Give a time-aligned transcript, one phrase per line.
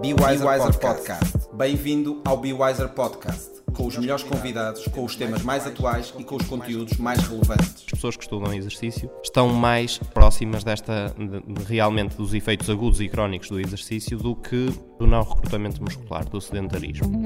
[0.00, 1.32] Be Wiser, Be Wiser Podcast.
[1.32, 1.54] Podcast.
[1.54, 6.24] Bem-vindo ao Be Wiser Podcast, com os melhores convidados, com os temas mais atuais e
[6.24, 7.84] com os conteúdos mais relevantes.
[7.86, 13.08] As pessoas que estudam exercício estão mais próximas desta de, realmente dos efeitos agudos e
[13.08, 17.22] crónicos do exercício do que do não recrutamento muscular, do sedentarismo.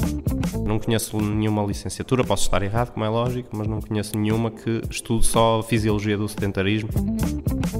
[0.66, 4.82] Não conheço nenhuma licenciatura, posso estar errado, como é lógico, mas não conheço nenhuma que
[4.90, 6.90] estude só a fisiologia do sedentarismo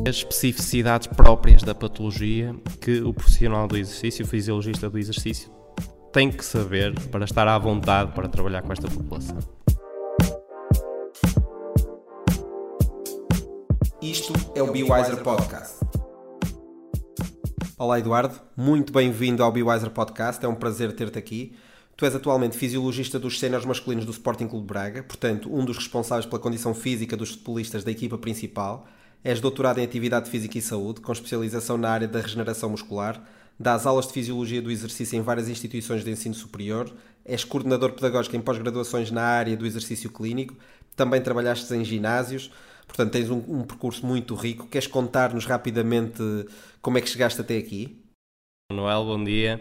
[0.09, 5.50] as especificidades próprias da patologia que o profissional do exercício, o fisiologista do exercício,
[6.13, 9.39] tem que saber para estar à vontade para trabalhar com esta população.
[14.03, 15.79] Isto é o Be Wiser Podcast.
[17.79, 21.57] Olá Eduardo, muito bem-vindo ao Be Wiser Podcast, é um prazer ter-te aqui.
[21.96, 26.27] Tu és atualmente fisiologista dos séniores masculinos do Sporting Clube Braga, portanto, um dos responsáveis
[26.27, 28.87] pela condição física dos futebolistas da equipa principal
[29.23, 33.23] És doutorado em Atividade Física e Saúde, com especialização na área da regeneração muscular.
[33.61, 36.91] Dás aulas de Fisiologia do Exercício em várias instituições de ensino superior.
[37.27, 40.57] És coordenador pedagógico em pós-graduações na área do exercício clínico.
[40.97, 42.51] Também trabalhaste em ginásios.
[42.87, 44.67] Portanto, tens um, um percurso muito rico.
[44.67, 46.23] Queres contar-nos rapidamente
[46.81, 48.03] como é que chegaste até aqui?
[48.73, 49.61] Manuel, bom dia.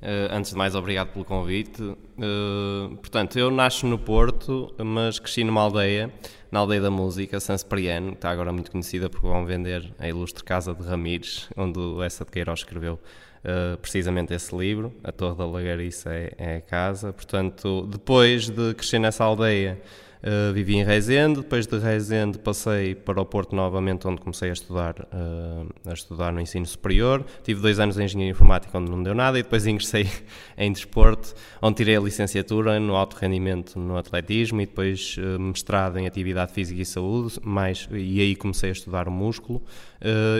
[0.00, 1.82] Uh, antes de mais, obrigado pelo convite.
[1.82, 6.12] Uh, portanto, eu nasço no Porto, mas cresci numa aldeia,
[6.50, 10.08] na aldeia da música, San Cipriano, que está agora muito conhecida porque vão vender a
[10.08, 13.00] ilustre Casa de Ramires, onde Essa de Queiroz escreveu
[13.44, 14.92] uh, precisamente esse livro.
[15.02, 17.12] A Torre da Lagariça é, é a casa.
[17.12, 19.80] Portanto, depois de crescer nessa aldeia,
[20.22, 24.52] Uh, vivi em Rezende, depois de Rezende passei para o Porto novamente, onde comecei a
[24.52, 27.26] estudar, uh, a estudar no ensino superior.
[27.42, 30.08] Tive dois anos em Engenharia Informática, onde não deu nada, e depois ingressei
[30.56, 35.98] em Desporto, onde tirei a licenciatura no alto rendimento no atletismo e depois uh, mestrado
[35.98, 39.60] em Atividade Física e Saúde, mais, e aí comecei a estudar o músculo,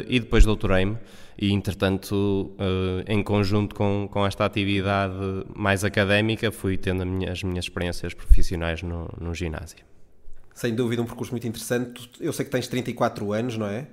[0.08, 0.96] e depois doutorei-me
[1.38, 2.54] e entretanto
[3.06, 5.14] em conjunto com, com esta atividade
[5.54, 9.84] mais académica fui tendo minha, as minhas experiências profissionais no, no ginásio
[10.54, 12.10] sem dúvida um percurso muito interessante.
[12.20, 13.86] Eu sei que tens 34 anos, não é?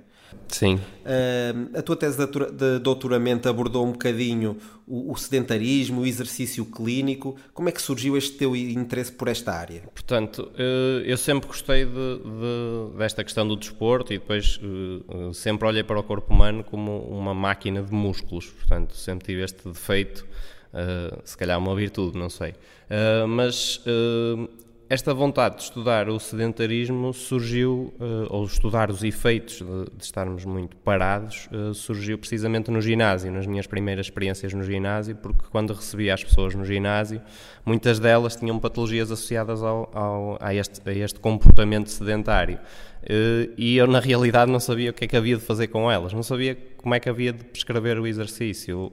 [0.48, 0.74] Sim.
[0.74, 7.36] Uh, a tua tese de doutoramento abordou um bocadinho o, o, sedentarismo, o exercício clínico.
[7.54, 9.82] Como é que surgiu este teu interesse por esta área?
[9.94, 15.68] Portanto, eh, eu sempre gostei de, de, desta questão do desporto e depois eh, sempre
[15.68, 18.46] olhei para o corpo humano como uma máquina de músculos.
[18.46, 20.26] Portanto, sempre tive este defeito.
[20.72, 22.50] Uh, se calhar uma virtude, não sei.
[22.50, 24.48] Uh, mas uh,
[24.90, 30.44] esta vontade de estudar o sedentarismo surgiu, uh, ou estudar os efeitos de, de estarmos
[30.44, 35.72] muito parados, uh, surgiu precisamente no ginásio, nas minhas primeiras experiências no ginásio, porque quando
[35.72, 37.22] recebia as pessoas no ginásio,
[37.64, 42.58] muitas delas tinham patologias associadas ao, ao a, este, a este comportamento sedentário.
[43.02, 45.90] Uh, e eu, na realidade, não sabia o que é que havia de fazer com
[45.90, 48.92] elas, não sabia como é que havia de prescrever o exercício.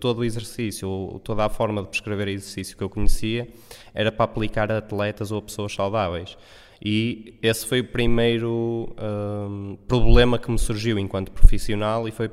[0.00, 3.48] todo o exercício, toda a forma de prescrever exercício que eu conhecia
[3.94, 6.36] era para aplicar a atletas ou a pessoas saudáveis.
[6.84, 12.30] E esse foi o primeiro um, problema que me surgiu enquanto profissional e foi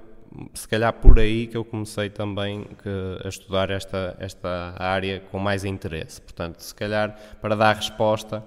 [0.54, 2.90] se calhar por aí que eu comecei também que,
[3.24, 6.20] a estudar esta, esta área com mais interesse.
[6.20, 8.44] Portanto, se calhar para dar resposta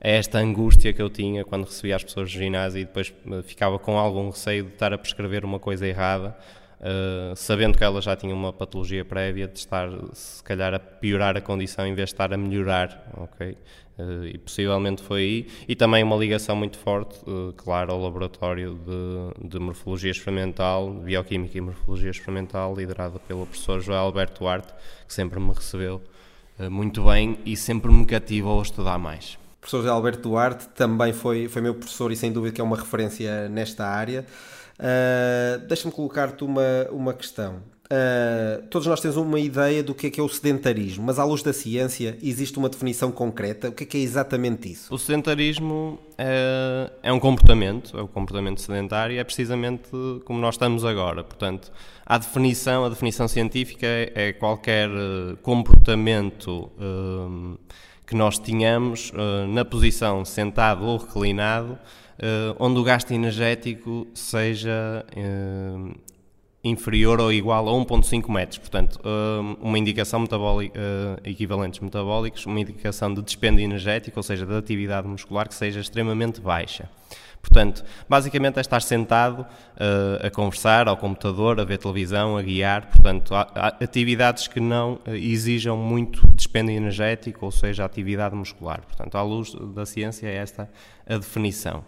[0.00, 3.42] a esta angústia que eu tinha quando recebia as pessoas do ginásio e depois eh,
[3.42, 6.36] ficava com algum receio de estar a prescrever uma coisa errada,
[6.78, 11.34] Uh, sabendo que ela já tinha uma patologia prévia de estar, se calhar, a piorar
[11.34, 13.56] a condição em vez de estar a melhorar, ok?
[13.98, 15.46] Uh, e possivelmente foi aí.
[15.66, 21.56] E também uma ligação muito forte, uh, claro, ao laboratório de, de, morfologia experimental, bioquímica
[21.56, 24.74] e morfologia experimental, liderado pelo professor João Alberto Duarte,
[25.08, 26.02] que sempre me recebeu
[26.70, 29.38] muito bem e sempre me cativou a estudar mais.
[29.66, 32.76] Professor José Alberto Duarte também foi, foi meu professor e sem dúvida que é uma
[32.76, 34.24] referência nesta área.
[34.78, 37.56] Uh, Deixa-me colocar-te uma, uma questão.
[37.86, 41.24] Uh, todos nós temos uma ideia do que é que é o sedentarismo, mas à
[41.24, 43.68] luz da ciência existe uma definição concreta.
[43.70, 44.94] O que é que é exatamente isso?
[44.94, 49.88] O sedentarismo é, é um comportamento, é o comportamento sedentário, é precisamente
[50.24, 51.24] como nós estamos agora.
[51.24, 51.72] Portanto,
[52.04, 57.58] a definição, a definição científica é, é qualquer eh, comportamento uh,
[58.06, 65.04] que nós tenhamos uh, na posição sentado ou reclinado uh, onde o gasto energético seja
[65.16, 65.94] uh,
[66.62, 68.58] inferior ou igual a 1,5 metros.
[68.58, 68.98] Portanto,
[69.60, 70.80] uma indicação metabólica,
[71.22, 76.40] equivalentes metabólicos, uma indicação de dispêndio energético, ou seja, de atividade muscular que seja extremamente
[76.40, 76.90] baixa.
[77.48, 82.88] Portanto, basicamente é estar sentado uh, a conversar ao computador, a ver televisão, a guiar.
[82.88, 88.82] Portanto, há, há atividades que não exijam muito dispêndio energético, ou seja, atividade muscular.
[88.82, 90.68] Portanto, à luz da ciência, é esta
[91.08, 91.84] a definição.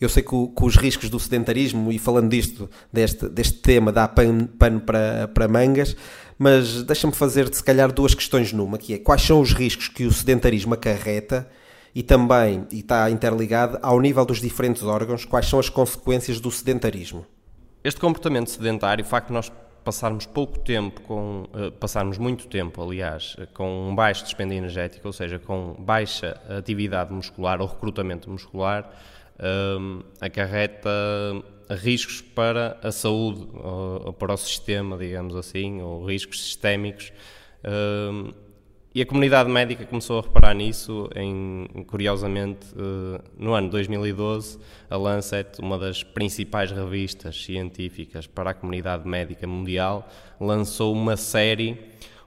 [0.00, 4.06] Eu sei que, que, os riscos do sedentarismo, e falando disto, deste, deste tema, dá
[4.06, 5.96] pano, pano para, para mangas,
[6.38, 10.04] mas deixa-me fazer-te se calhar duas questões numa, que é quais são os riscos que
[10.04, 11.48] o sedentarismo acarreta
[11.96, 16.50] e também, e está interligado, ao nível dos diferentes órgãos, quais são as consequências do
[16.50, 17.24] sedentarismo?
[17.82, 19.50] Este comportamento sedentário, o facto de nós
[19.82, 25.12] passarmos pouco tempo com uh, passarmos muito tempo, aliás, com um baixo dispêndio energético, ou
[25.12, 28.92] seja, com baixa atividade muscular ou recrutamento muscular,
[29.38, 30.90] uh, acarreta
[31.70, 37.10] riscos para a saúde ou, ou, para o sistema, digamos assim, ou riscos sistémicos.
[37.64, 38.34] Uh,
[38.96, 44.58] e a comunidade médica começou a reparar nisso, em, curiosamente, eh, no ano 2012,
[44.88, 50.08] a Lancet, uma das principais revistas científicas para a comunidade médica mundial,
[50.40, 51.78] lançou uma série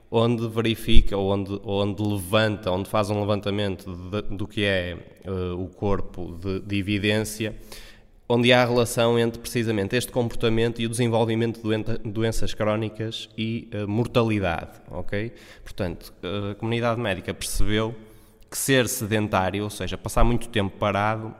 [0.08, 4.96] onde verifica, onde, onde levanta, onde faz um levantamento de, do que é
[5.26, 7.56] uh, o corpo de, de evidência
[8.32, 13.88] onde há relação entre precisamente este comportamento e o desenvolvimento de doenças crónicas e uh,
[13.88, 15.32] mortalidade, ok?
[15.64, 17.92] Portanto, a comunidade médica percebeu
[18.48, 21.34] que ser sedentário, ou seja, passar muito tempo parado,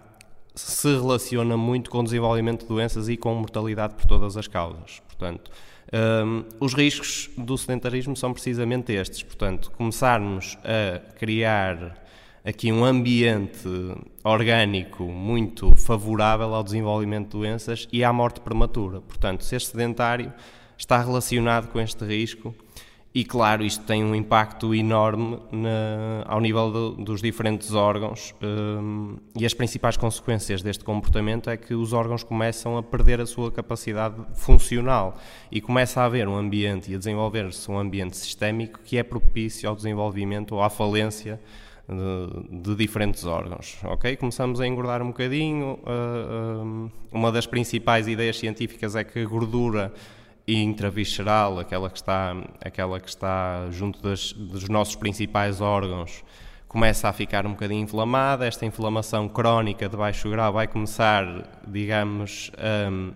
[0.53, 5.01] se relaciona muito com o desenvolvimento de doenças e com mortalidade por todas as causas.
[5.07, 5.49] Portanto,
[5.93, 9.23] um, ehm, os riscos do sedentarismo são precisamente estes.
[9.23, 11.97] Portanto, começarmos a criar
[12.45, 13.69] aqui um ambiente
[14.25, 19.01] orgânico muito favorável ao desenvolvimento de doenças e à morte prematura.
[19.01, 20.33] Portanto, ser sedentário
[20.77, 22.55] está relacionado com este risco
[23.13, 29.17] e, claro, isto tem um impacto enorme na, ao nível do, dos diferentes órgãos um,
[29.37, 33.51] e as principais consequências deste comportamento é que os órgãos começam a perder a sua
[33.51, 35.19] capacidade funcional
[35.51, 39.69] e começa a haver um ambiente e a desenvolver-se um ambiente sistémico que é propício
[39.69, 41.41] ao desenvolvimento ou à falência
[41.91, 43.79] de, de, diferentes órgãos.
[43.85, 44.17] Ok?
[44.17, 45.79] Começamos a engordar um bocadinho.
[45.83, 49.93] Uh, uma das principais ideias científicas é que a gordura
[50.47, 56.25] intravisceral, aquela que está, aquela que está junto das, dos nossos principais órgãos,
[56.69, 58.47] começa a ficar um bocadinho inflamada.
[58.47, 63.13] Esta inflamação crónica de baixo grau vai começar, digamos, a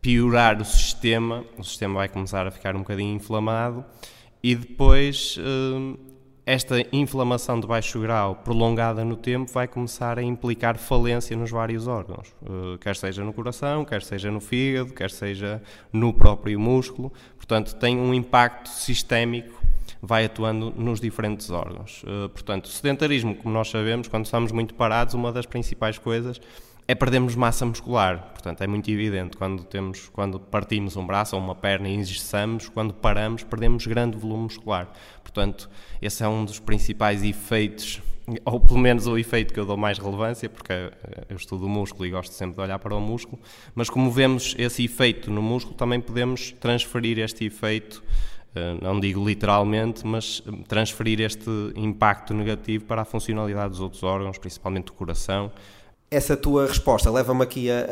[0.00, 1.44] piorar o sistema.
[1.58, 3.84] O sistema vai começar a ficar um bocadinho inflamado
[4.42, 6.09] e depois uh,
[6.46, 11.86] esta inflamação de baixo grau prolongada no tempo vai começar a implicar falência nos vários
[11.86, 17.12] órgãos, eh, quer seja no coração, quer seja no fígado, quer seja no próprio músculo.
[17.36, 19.60] Portanto, tem um impacto sistémico,
[20.02, 22.02] vai atuando nos diferentes órgãos.
[22.06, 26.40] Eh, portanto, sedentarismo, como nós sabemos, quando estamos muito parados, uma das principais coisas
[26.90, 28.32] é perdermos massa muscular.
[28.32, 32.68] Portanto, é muito evidente quando temos, quando partimos um braço ou uma perna e engessamos,
[32.68, 34.90] quando paramos, perdemos grande volume muscular.
[35.22, 35.70] Portanto,
[36.02, 38.02] esse é um dos principais efeitos,
[38.44, 40.72] ou pelo menos o efeito que eu dou mais relevância, porque
[41.28, 43.40] eu estudo o músculo e gosto sempre de olhar para o músculo,
[43.72, 48.02] mas como vemos esse efeito no músculo, também podemos transferir este efeito
[48.52, 54.38] eh, não digo literalmente, mas transferir este impacto negativo para a funcionalidade dos outros órgãos,
[54.38, 55.52] principalmente do coração
[56.10, 57.86] essa tua resposta leva-me aqui a,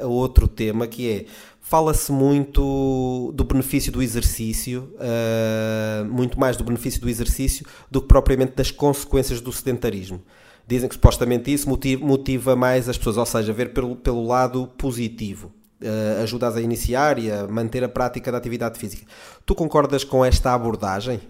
[0.00, 1.24] a, a, outro tema que é
[1.60, 8.08] fala-se muito do benefício do exercício, uh, muito mais do benefício do exercício do que
[8.08, 10.20] propriamente das consequências do sedentarismo.
[10.66, 14.66] Dizem que supostamente isso motiva, motiva mais as pessoas, ou seja, ver pelo, pelo lado
[14.76, 15.52] positivo.
[15.80, 19.06] Uh, ajudas a iniciar e a manter a prática da atividade física.
[19.46, 21.20] Tu concordas com esta abordagem?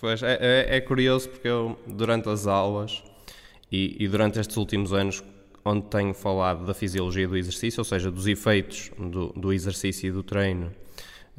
[0.00, 3.04] Pois, é, é, é curioso porque eu, durante as aulas
[3.70, 5.22] e, e durante estes últimos anos,
[5.64, 10.12] onde tenho falado da fisiologia do exercício, ou seja, dos efeitos do, do exercício e
[10.12, 10.70] do treino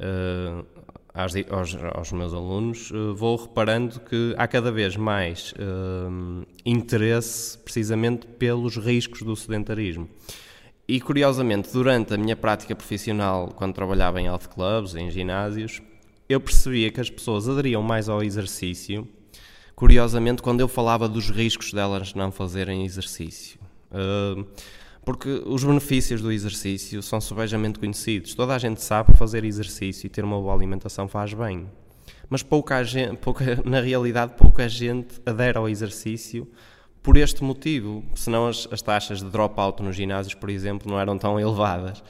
[0.00, 0.66] uh,
[1.14, 8.26] aos, aos, meus alunos, uh, vou reparando que há cada vez mais uh, interesse precisamente
[8.26, 10.08] pelos riscos do sedentarismo.
[10.88, 15.80] E curiosamente, durante a minha prática profissional, quando trabalhava em health clubs, em ginásios,
[16.28, 19.06] eu percebia que as pessoas aderiam mais ao exercício,
[19.74, 23.65] curiosamente, quando eu falava dos riscos delas não fazerem exercício
[25.04, 28.34] porque os benefícios do exercício são subejamente conhecidos.
[28.34, 31.68] Toda a gente sabe que fazer exercício e ter uma boa alimentação faz bem.
[32.28, 36.48] Mas pouca gente, pouca, na realidade, pouca gente adere ao exercício
[37.02, 38.04] por este motivo.
[38.16, 42.02] Senão as, as taxas de dropout nos ginásios, por exemplo, não eram tão elevadas.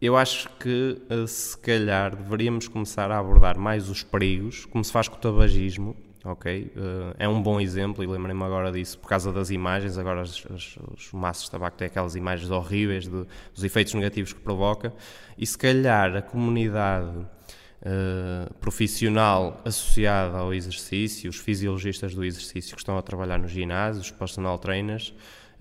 [0.00, 4.92] Eu acho que, eh, se calhar, deveríamos começar a abordar mais os perigos, como se
[4.92, 6.72] faz com o tabagismo, ok?
[6.76, 9.96] Uh, é um bom exemplo e lembrei-me agora disso por causa das imagens.
[9.98, 14.32] Agora as, as, os maços de tabaco têm aquelas imagens horríveis de, dos efeitos negativos
[14.32, 14.92] que provoca
[15.38, 22.80] e se calhar a comunidade uh, profissional associada ao exercício, os fisiologistas do exercício que
[22.80, 25.14] estão a trabalhar nos ginásios, os personal trainers,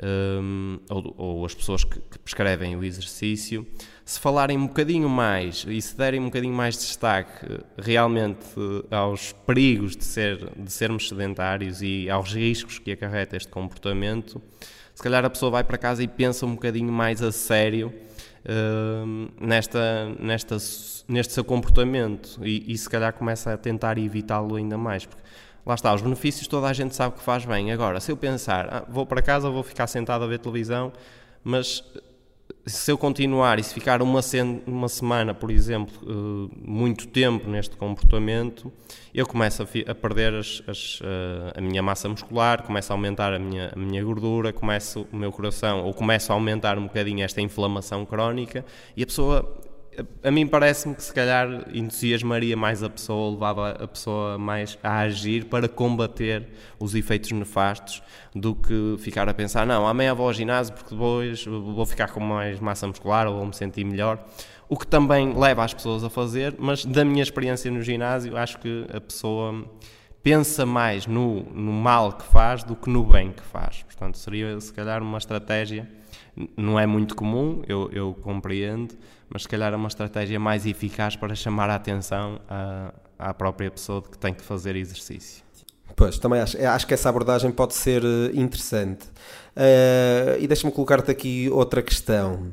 [0.03, 3.65] um, ou, ou, as pessoas que, que, prescrevem o exercício,
[4.05, 8.45] se falarem um bocadinho mais e se derem um bocadinho mais de destaque realmente
[8.91, 14.39] aos perigos de, ser, de sermos sedentários e aos riscos que acarreta este comportamento,
[14.93, 17.91] se calhar a pessoa vai para casa e pensa um bocadinho mais a sério
[18.45, 20.57] uh, nesta, nesta,
[21.07, 25.07] neste seu comportamento e, e se calhar começa a tentar evitá-lo ainda mais.
[25.07, 25.23] Porque
[25.65, 27.71] lá está, os benefícios toda a gente sabe que faz bem.
[27.71, 30.93] Agora, se eu pensar, ah, vou para casa, vou ficar sentado a ver televisão,
[31.43, 31.83] mas
[32.65, 34.21] se eu continuar e se ficar uma,
[34.65, 38.73] uma semana, por exemplo, uh, muito tempo neste comportamento,
[39.13, 43.33] eu começo a, a perder as, as, uh, a minha massa muscular, começo a aumentar
[43.33, 47.23] a minha, a minha gordura, começo o meu coração, ou começo a aumentar um bocadinho
[47.23, 48.65] esta inflamação crónica,
[48.97, 49.61] e a pessoa
[50.23, 54.99] a mim parece-me que se calhar entusiasmaria mais a pessoa, levava a pessoa mais a
[54.99, 56.47] agir para combater
[56.79, 58.01] os efeitos nefastos
[58.33, 62.19] do que ficar a pensar, não, amanhã vou ao ginásio porque depois vou ficar com
[62.19, 64.23] mais massa muscular ou vou me sentir melhor.
[64.67, 68.57] O que também leva as pessoas a fazer, mas da minha experiência no ginásio, acho
[68.59, 69.63] que a pessoa
[70.23, 73.83] pensa mais no, no mal que faz do que no bem que faz.
[73.83, 75.87] Portanto, seria se calhar uma estratégia,
[76.57, 78.95] não é muito comum, eu, eu compreendo,
[79.29, 83.71] mas se calhar é uma estratégia mais eficaz para chamar a atenção à, à própria
[83.71, 85.43] pessoa de que tem que fazer exercício.
[85.95, 89.05] Pois, também acho, acho que essa abordagem pode ser eh, interessante.
[89.55, 92.51] Uh, e deixa-me colocar-te aqui outra questão.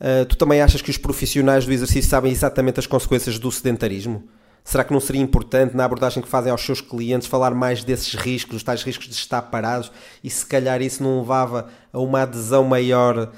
[0.00, 4.24] Uh, tu também achas que os profissionais do exercício sabem exatamente as consequências do sedentarismo?
[4.64, 8.14] Será que não seria importante na abordagem que fazem aos seus clientes falar mais desses
[8.14, 9.92] riscos, dos tais riscos de estar parados
[10.22, 13.30] e se calhar isso não levava a uma adesão maior uh,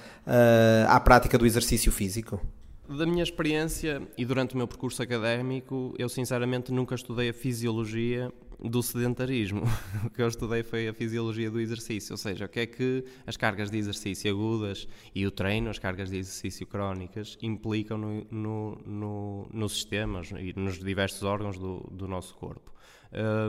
[0.89, 2.41] à prática do exercício físico?
[2.89, 8.33] Da minha experiência e durante o meu percurso académico, eu sinceramente nunca estudei a fisiologia
[8.61, 9.63] do sedentarismo.
[10.07, 13.05] O que eu estudei foi a fisiologia do exercício, ou seja, o que é que
[13.27, 18.27] as cargas de exercício agudas e o treino, as cargas de exercício crónicas, implicam no,
[18.31, 22.73] no, no, nos sistemas e nos diversos órgãos do, do nosso corpo.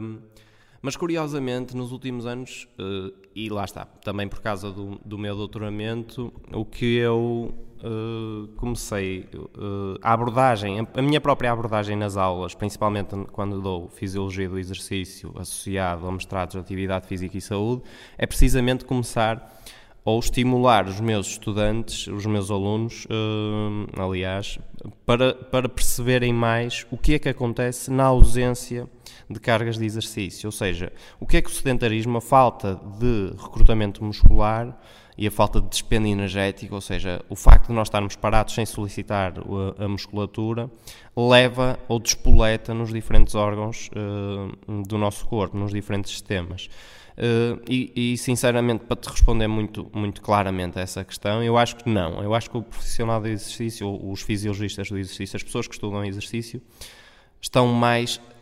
[0.02, 0.20] Um,
[0.82, 5.36] mas curiosamente, nos últimos anos, uh, e lá está, também por causa do, do meu
[5.36, 12.54] doutoramento, o que eu uh, comecei uh, a abordagem, a minha própria abordagem nas aulas,
[12.54, 17.84] principalmente quando dou fisiologia do exercício associado a mestrados de atividade física e saúde,
[18.18, 19.58] é precisamente começar
[20.08, 24.58] ou estimular os meus estudantes, os meus alunos, uh, aliás,
[25.06, 28.88] para, para perceberem mais o que é que acontece na ausência
[29.30, 33.34] de cargas de exercício, ou seja, o que é que o sedentarismo, a falta de
[33.38, 34.80] recrutamento muscular,
[35.18, 38.66] e a falta de dispêndio energético, ou seja, o facto de nós estarmos parados sem
[38.66, 39.34] solicitar
[39.80, 40.70] a, musculatura,
[41.16, 46.70] leva ou despoleta nos diferentes órgãos uh, do nosso corpo, nos diferentes sistemas.
[47.18, 51.78] Uh, e, e, sinceramente, para te responder muito, muito claramente a essa questão, eu acho
[51.78, 52.22] que não.
[52.22, 56.06] Eu acho que o profissional do exercício, os fisiologistas do exercício, as pessoas que estudam
[56.06, 56.62] exercício,
[57.42, 58.37] estão mais uh,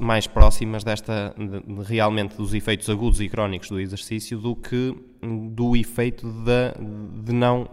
[0.00, 4.94] mais próximas desta de, de, realmente dos efeitos agudos e crónicos do exercício do que
[5.50, 6.74] do efeito da,
[7.24, 7.68] de não,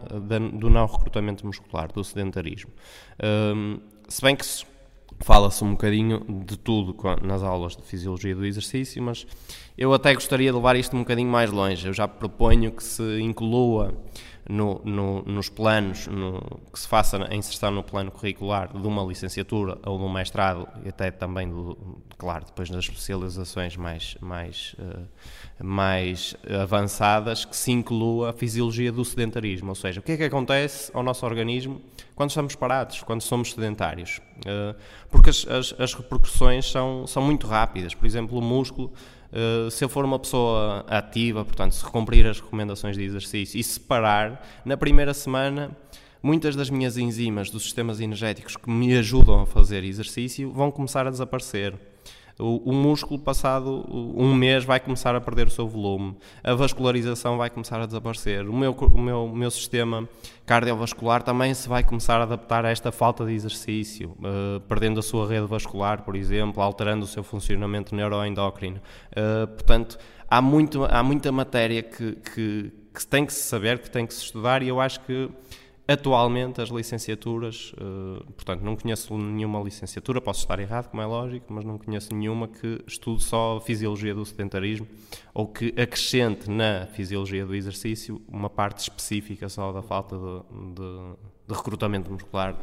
[0.54, 2.72] do não recrutamento muscular, do sedentarismo.
[3.22, 4.46] Um, se bem que
[5.20, 9.26] fala-se um bocadinho de tudo nas aulas de fisiologia do exercício, mas
[9.78, 11.88] eu até gostaria de levar isto um bocadinho mais longe.
[11.88, 13.94] Eu já proponho que se inclua
[14.50, 19.04] no, no, nos planos, no, que se faça a inserção no plano curricular de uma
[19.04, 21.78] licenciatura ou de um mestrado e até também, do,
[22.18, 29.06] claro, depois das especializações mais, mais, uh, mais avançadas, que se inclua a fisiologia do
[29.06, 31.82] sedentarismo, ou seja, o que é que acontece ao nosso organismo
[32.16, 34.20] quando estamos parados, quando somos sedentários.
[34.40, 34.76] Uh,
[35.10, 38.92] porque as, as, as repercussões são, são muito rápidas, por exemplo, o músculo
[39.32, 43.64] eh, se eu for uma pessoa ativa, portanto, se cumprir as recomendações de exercício e
[43.64, 45.76] separar, na primeira semana,
[46.22, 51.08] muitas das minhas enzimas dos sistemas energéticos que me ajudam a fazer exercício vão começar
[51.08, 51.91] a desaparecer
[52.42, 57.38] o, o, músculo, passado um mês, vai começar a perder o seu volume, a vascularização
[57.38, 60.08] vai começar a desaparecer, o meu, o meu, o meu sistema
[60.46, 65.04] cardiovascular também se vai começar a adaptar a esta falta de exercício, uh, perdendo a
[65.04, 68.82] sua rede vascular, por exemplo, alterando o seu funcionamento neuroendócrino.
[69.12, 69.98] Uh, portanto,
[70.30, 74.14] há, muito, há muita matéria que, que, que tem que se saber, que tem que
[74.14, 75.30] se estudar, e eu acho que
[75.88, 81.52] Atualmente, as licenciaturas, uh, portanto, não conheço nenhuma licenciatura, posso estar errado, como é lógico,
[81.52, 84.88] mas não conheço nenhuma que estude só a fisiologia do sedentarismo
[85.34, 91.16] ou que acrescente na fisiologia do exercício uma parte específica só da falta de, de,
[91.48, 92.56] de recrutamento muscular.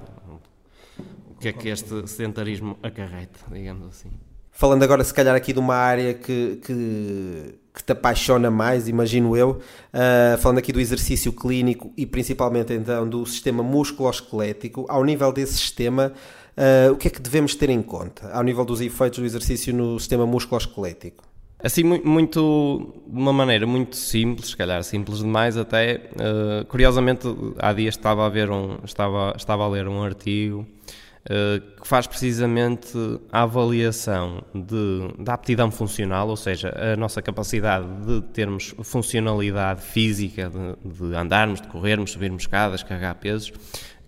[1.31, 4.11] O que é que este sedentarismo acarreta, digamos assim?
[4.59, 9.37] Falando agora, se calhar, aqui de uma área que, que, que te apaixona mais, imagino
[9.37, 15.33] eu, uh, falando aqui do exercício clínico e principalmente então do sistema musculoesquelético, ao nível
[15.33, 16.13] desse sistema,
[16.57, 19.73] uh, o que é que devemos ter em conta, ao nível dos efeitos do exercício
[19.73, 21.23] no sistema musculoesquelético?
[21.63, 27.73] Assim, muito, de uma maneira muito simples, se calhar simples demais até, uh, curiosamente há
[27.73, 30.67] dias estava a, ver um, estava, estava a ler um artigo
[31.81, 32.97] que faz precisamente
[33.31, 40.51] a avaliação de, da aptidão funcional, ou seja, a nossa capacidade de termos funcionalidade física,
[40.51, 43.53] de, de andarmos, de corrermos, subirmos escadas, carregar pesos,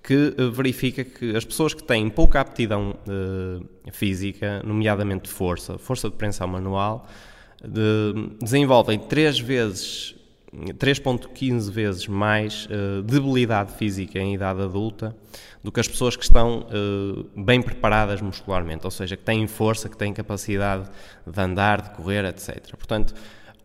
[0.02, 6.08] que eh, verifica que as pessoas que têm pouca aptidão uh, física, nomeadamente força, força
[6.08, 7.06] de preensão manual,
[7.62, 10.14] de, desenvolvem três vezes
[10.52, 15.14] 3.15 vezes mais uh, debilidade física em idade adulta
[15.62, 19.88] do que as pessoas que estão uh, bem preparadas muscularmente, ou seja, que têm força,
[19.88, 20.90] que têm capacidade
[21.24, 22.74] de andar, de correr, etc.
[22.76, 23.14] Portanto,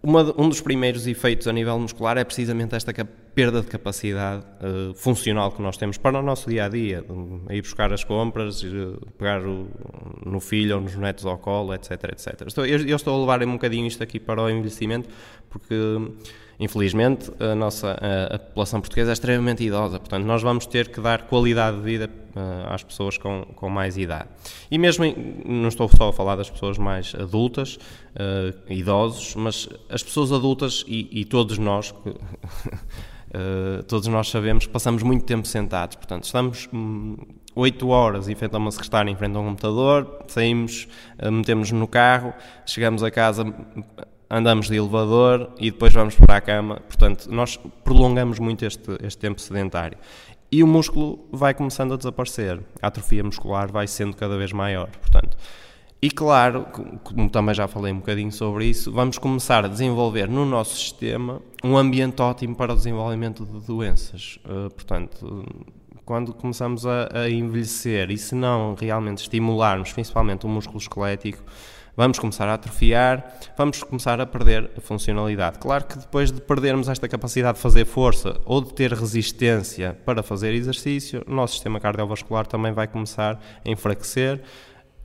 [0.04, 2.94] uma, um dos primeiros efeitos a nível muscular é precisamente esta
[3.34, 7.04] perda de capacidade uh, funcional que nós temos para o nosso dia a dia,
[7.50, 8.64] ir buscar as compras,
[9.18, 9.68] pegar o,
[10.24, 11.92] no filho ou nos netos ao colo, etc.
[12.12, 12.44] etc.
[12.46, 15.10] Estou, eu, eu, estou a levar um bocadinho isto aqui para o envelhecimento
[15.50, 15.76] porque
[16.60, 21.02] Infelizmente, a nossa a, a, população portuguesa é extremamente idosa, portanto, nós vamos ter que
[21.02, 24.30] dar qualidade de vida uh, às pessoas com, com mais idade.
[24.72, 29.68] E mesmo, em, não estou só a falar das pessoas mais adultas, uh, idosos, mas
[29.90, 35.48] as pessoas adultas e, e todos nós, uh, todos nós sabemos que passamos muito tempo
[35.48, 36.70] sentados, portanto, estamos.
[36.74, 37.18] Hum,
[37.58, 40.90] 8 horas em frente a uma secretária, em frente a um computador, saímos,
[41.32, 42.34] metemos-nos no carro,
[42.66, 43.46] chegamos a casa,
[44.30, 46.82] andamos de elevador e depois vamos para a cama.
[46.88, 49.98] Portanto, nós prolongamos muito este, este tempo sedentário.
[50.52, 52.62] E o músculo vai começando a desaparecer.
[52.82, 54.90] A atrofia muscular vai sendo cada vez maior.
[54.90, 55.36] Portanto,
[56.02, 56.68] e claro,
[57.04, 61.42] como também já falei um bocadinho sobre isso, vamos começar a desenvolver no nosso sistema
[61.64, 64.38] um ambiente ótimo para o desenvolvimento de doenças.
[64.46, 65.44] Uh, portanto,
[66.06, 71.44] quando começamos a, a envelhecer e se não realmente estimularmos, principalmente o músculo esquelético,
[71.96, 75.60] vamos começar a atrofiar, vamos começar a perder a funcionalidade.
[75.60, 80.22] Claro que depois de perdermos esta capacidade de fazer força ou de ter resistência para
[80.22, 84.42] fazer exercício, o nosso sistema cardiovascular também vai começar a enfraquecer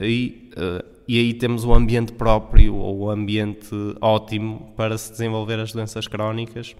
[0.00, 3.68] e, uh, e aí temos o ambiente próprio ou o ambiente
[4.00, 6.74] ótimo para se desenvolver as doenças crónicas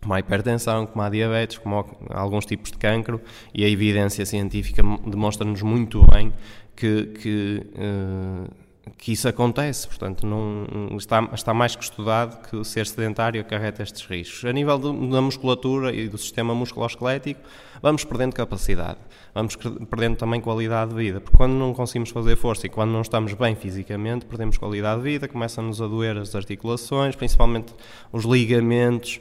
[0.00, 3.20] como a hipertensão, como a diabetes, como alguns tipos de cancro,
[3.52, 6.32] e a evidência científica demonstra-nos muito bem
[6.74, 8.50] que, que uh,
[8.96, 14.04] que isso acontece, portanto, não, está, está mais que estudado que ser sedentário acarreta estes
[14.04, 14.44] riscos.
[14.44, 17.40] A nível da musculatura e do sistema musculoesquelético,
[17.82, 18.98] vamos perdendo capacidade,
[19.34, 23.02] vamos perdendo também qualidade de vida, porque quando não conseguimos fazer força e quando não
[23.02, 27.74] estamos bem fisicamente, perdemos qualidade de vida, começam-nos a doer as articulações, principalmente
[28.12, 29.20] os ligamentos,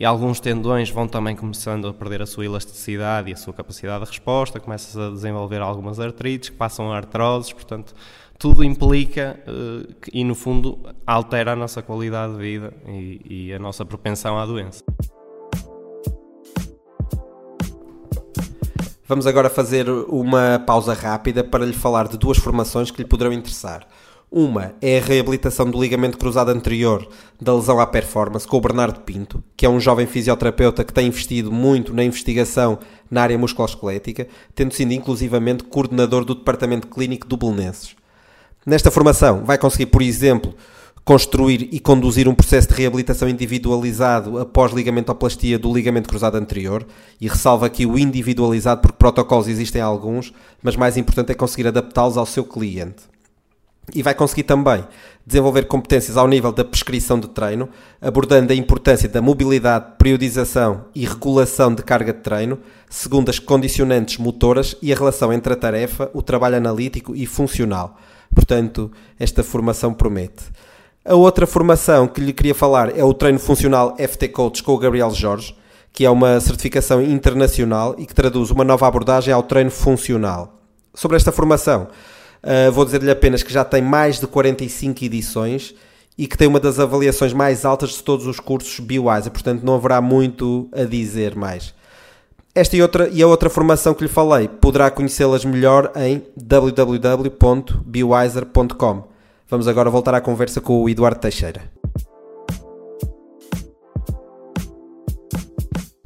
[0.00, 4.04] e alguns tendões vão também começando a perder a sua elasticidade e a sua capacidade
[4.04, 7.92] de resposta, começam a desenvolver algumas artrites que passam a artroses, portanto,
[8.38, 13.58] tudo implica uh, e, no fundo, altera a nossa qualidade de vida e, e a
[13.58, 14.84] nossa propensão à doença.
[19.08, 23.32] Vamos agora fazer uma pausa rápida para lhe falar de duas formações que lhe poderão
[23.32, 23.88] interessar.
[24.30, 27.08] Uma é a reabilitação do ligamento cruzado anterior
[27.40, 31.06] da lesão à performance com o Bernardo Pinto, que é um jovem fisioterapeuta que tem
[31.06, 32.78] investido muito na investigação
[33.10, 37.97] na área musculoesquelética, tendo sido inclusivamente coordenador do departamento clínico do Belenenses.
[38.66, 40.54] Nesta formação, vai conseguir, por exemplo,
[41.08, 46.86] construir e conduzir um processo de reabilitação individualizado após ligamentoplastia do ligamento cruzado anterior,
[47.18, 52.18] e ressalva aqui o individualizado porque protocolos existem alguns, mas mais importante é conseguir adaptá-los
[52.18, 53.04] ao seu cliente.
[53.94, 54.84] E vai conseguir também
[55.26, 57.70] desenvolver competências ao nível da prescrição de treino,
[58.02, 62.58] abordando a importância da mobilidade, periodização e regulação de carga de treino,
[62.90, 67.96] segundo as condicionantes motoras e a relação entre a tarefa, o trabalho analítico e funcional
[68.34, 70.44] Portanto, esta formação promete.
[71.04, 74.78] A outra formação que lhe queria falar é o treino funcional FT Coach com o
[74.78, 75.56] Gabriel Jorge,
[75.92, 80.60] que é uma certificação internacional e que traduz uma nova abordagem ao treino funcional.
[80.94, 81.88] Sobre esta formação,
[82.42, 85.74] uh, vou dizer-lhe apenas que já tem mais de 45 edições
[86.16, 89.76] e que tem uma das avaliações mais altas de todos os cursos BioWise, portanto não
[89.76, 91.72] haverá muito a dizer mais.
[92.58, 99.04] Esta e, outra, e a outra formação que lhe falei poderá conhecê-las melhor em www.bewiser.com.
[99.48, 101.70] Vamos agora voltar à conversa com o Eduardo Teixeira.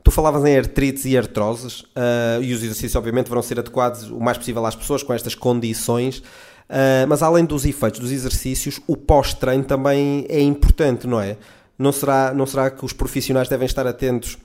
[0.05, 4.21] Tu falavas em artrites e artroses uh, e os exercícios obviamente vão ser adequados o
[4.21, 6.19] mais possível às pessoas com estas condições.
[6.19, 11.39] Uh, mas além dos efeitos dos exercícios, o pós-treino também é importante, não é?
[11.79, 14.37] Não será, não será que os profissionais devem estar atentos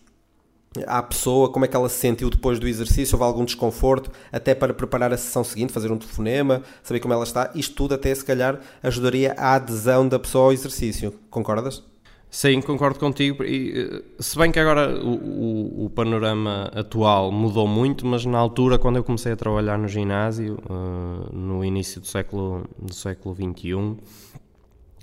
[0.86, 4.54] à pessoa, como é que ela se sentiu depois do exercício, houve algum desconforto, até
[4.54, 8.14] para preparar a sessão seguinte, fazer um telefonema, saber como ela está, isto tudo até
[8.14, 11.14] se calhar ajudaria à adesão da pessoa ao exercício.
[11.30, 11.84] Concordas?
[12.30, 13.44] Sim, concordo contigo.
[13.44, 18.38] E, eh, se bem que agora o, o, o, panorama atual mudou muito, mas na
[18.38, 23.34] altura, quando eu comecei a trabalhar no ginásio, uh, no início do século, do século
[23.34, 23.98] XXI,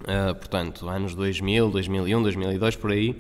[0.05, 3.17] uh, portanto, anos 2000, 2001, 2002, por aí,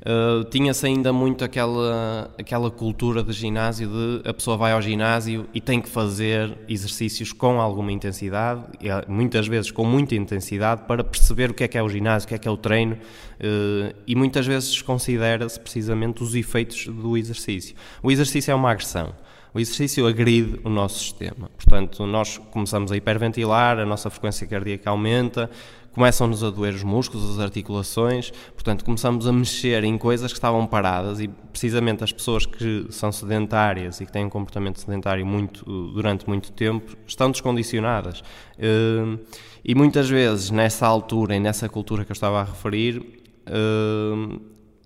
[0.00, 5.48] Uh, tinha-se ainda muito aquela, aquela cultura de ginásio de a pessoa vai ao ginásio
[5.52, 10.82] e tem que fazer exercícios com alguma intensidade, e, ah, muitas vezes com muita intensidade,
[10.86, 12.56] para perceber o que é que é o ginásio, o que é que é o
[12.56, 17.74] treino, uh, e muitas vezes desconsidera-se precisamente os efeitos do exercício.
[18.00, 19.12] O exercício é uma agressão.
[19.58, 21.50] O exercício agride o nosso sistema.
[21.56, 25.50] Portanto, nós começamos a hiperventilar, a nossa frequência cardíaca aumenta,
[25.90, 30.64] começam-nos a doer os músculos, as articulações, portanto começamos a mexer em coisas que estavam
[30.64, 35.64] paradas e precisamente as pessoas que são sedentárias e que têm um comportamento sedentário muito,
[35.92, 38.22] durante muito tempo estão descondicionadas.
[38.56, 39.18] Eh,
[39.64, 44.38] e muitas vezes nessa altura e nessa cultura que eu estava a referir, eh,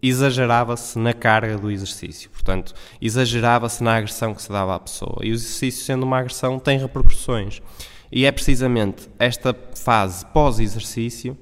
[0.03, 5.19] exagerava-se na carga do exercício, portanto, exagerava-se na agressão que se dava à pessoa.
[5.23, 7.63] E o exercício, sendo uma agressão, tem repercussões.
[8.11, 11.37] E é precisamente esta fase pós-exercício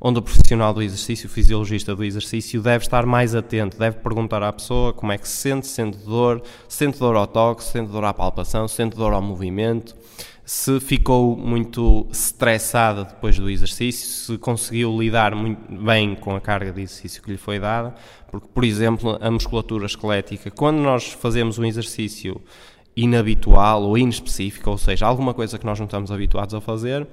[0.00, 4.42] onde o profissional do exercício, o fisiologista do exercício, deve estar mais atento, deve perguntar
[4.42, 7.64] à pessoa como é que se sente, se sente dor, se sente dor ao toque,
[7.64, 9.96] se sente dor à palpação, se sente dor ao movimento,
[10.48, 16.72] se ficou muito estressada depois do exercício, se conseguiu lidar muito bem com a carga
[16.72, 17.94] de exercício que lhe foi dada,
[18.30, 22.40] porque, por exemplo, a musculatura esquelética, quando nós fazemos um exercício
[22.96, 27.06] inabitual ou inespecífica, ou seja, alguma coisa que nós não estamos habituados a fazer,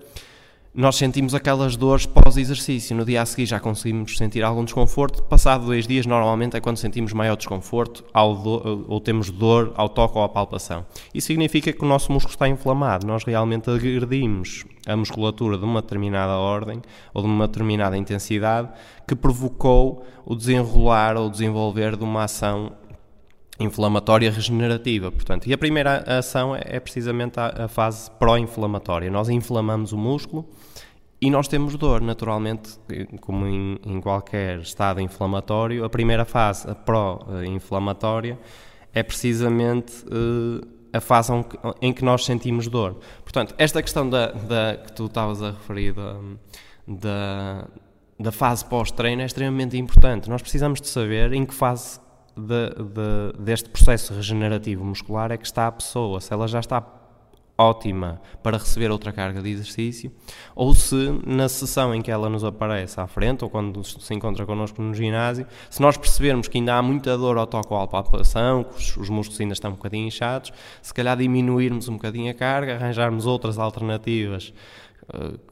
[0.76, 2.96] nós sentimos aquelas dores pós-exercício.
[2.96, 5.24] No dia a seguir já conseguimos sentir algum desconforto.
[5.24, 10.18] Passado dois dias, normalmente é quando sentimos maior desconforto do, ou temos dor ao toque
[10.18, 10.86] ou à palpação.
[11.14, 13.08] Isso significa que o nosso músculo está inflamado.
[13.08, 16.82] Nós realmente agredimos a musculatura de uma determinada ordem
[17.14, 18.70] ou de uma determinada intensidade
[19.08, 22.74] que provocou o desenrolar ou desenvolver de uma ação
[23.60, 29.10] inflamatória regenerativa, portanto, e a primeira ação é, é precisamente a, a fase pró-inflamatória.
[29.10, 30.46] Nós inflamamos o músculo
[31.22, 32.78] e nós temos dor, naturalmente,
[33.22, 35.86] como em, em qualquer estado inflamatório.
[35.86, 38.38] A primeira fase, a pró-inflamatória,
[38.94, 41.32] é precisamente uh, a fase
[41.82, 42.98] em que nós sentimos dor.
[43.24, 46.18] Portanto, esta questão da, da que tu estavas a referir da,
[46.88, 47.68] da,
[48.20, 50.30] da fase pós-treino é extremamente importante.
[50.30, 52.00] Nós precisamos de saber em que fase
[52.36, 56.84] de, de, deste processo regenerativo muscular é que está a pessoa, se ela já está
[57.58, 60.12] ótima para receber outra carga de exercício,
[60.54, 64.46] ou se na sessão em que ela nos aparece à frente, ou quando se encontra
[64.46, 67.88] connosco no ginásio, se nós percebermos que ainda há muita dor ao toque ou à
[67.88, 72.30] palpação, que os, os músculos ainda estão um bocadinho inchados, se calhar diminuirmos um bocadinho
[72.30, 74.54] a carga, arranjarmos outras alternativas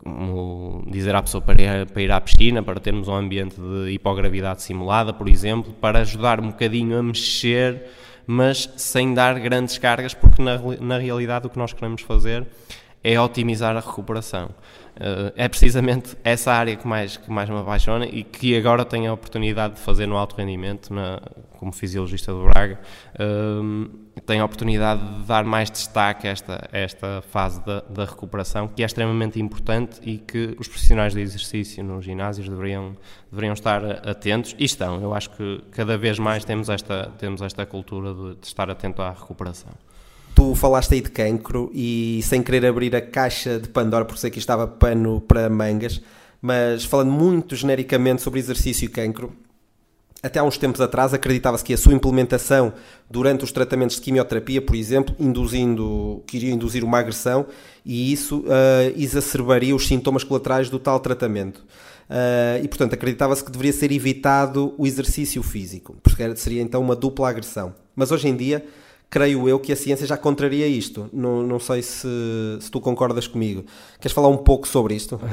[0.04, 3.92] como dizer à pessoa para ir, para ir à piscina, para termos um ambiente de
[3.92, 7.84] hipogravidade simulada, por exemplo, para ajudar um bocadinho a mexer,
[8.26, 12.46] mas sem dar grandes cargas, porque na, na realidade o que nós queremos fazer
[13.04, 14.50] é otimizar a recuperação.
[14.96, 19.10] Uh, é precisamente essa área que mais, que mais me apaixona e que agora tenho
[19.10, 21.20] a oportunidade de fazer no alto rendimento, na,
[21.58, 22.80] como fisiologista do Braga.
[23.16, 23.90] Uh,
[24.26, 28.84] tenho a oportunidade de dar mais destaque a esta, esta fase da, da, recuperação, que
[28.84, 32.96] é extremamente importante e que os profissionais de exercício nos ginásios deveriam,
[33.32, 35.02] deveriam estar atentos e estão.
[35.02, 39.02] Eu acho que cada vez mais temos esta, temos esta cultura de, de estar atento
[39.02, 39.74] à recuperação.
[40.36, 44.32] Tu falaste aí de cancro e sem querer abrir a caixa de Pandora, porque sei
[44.32, 46.02] que estava pano para mangas,
[46.42, 49.32] mas falando muito genericamente sobre exercício e cancro,
[50.24, 52.74] até há uns tempos atrás acreditava-se que a sua implementação
[53.10, 57.46] durante os tratamentos de quimioterapia, por exemplo, induzindo, que iria induzir uma agressão
[57.86, 61.58] e isso uh, exacerbaria os sintomas colaterais do tal tratamento.
[62.10, 66.96] Uh, e, portanto, acreditava-se que deveria ser evitado o exercício físico, porque seria então uma
[66.96, 67.76] dupla agressão.
[67.94, 68.66] Mas hoje em dia
[69.10, 71.10] creio eu que a ciência já contraria isto.
[71.14, 72.08] Não, não sei se,
[72.60, 73.66] se tu concordas comigo.
[74.00, 75.20] Queres falar um pouco sobre isto?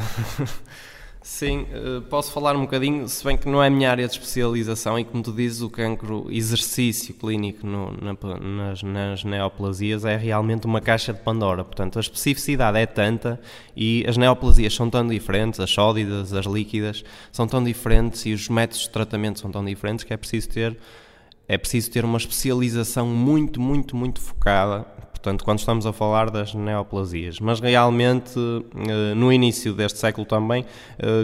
[1.23, 4.15] Sim, eh, posso falar um bocadinho, se bem que não é a minha área de
[4.15, 10.17] especialização e como tu dizes, o cancro exercício clínico no, na, nas, nas, neoplasias é
[10.17, 13.39] realmente uma caixa de Pandora, portanto a especificidade é tanta
[13.77, 18.49] e as neoplasias são tão diferentes, as sólidas, as líquidas, são tão diferentes e os
[18.49, 20.79] métodos de tratamento são tão diferentes que é preciso ter
[21.51, 24.85] é preciso ter uma especialização muito, muito, muito focada.
[25.11, 27.41] portanto, quando estamos a falar das neoplasias.
[27.41, 28.39] Mas realmente,
[29.17, 30.65] no início deste século também,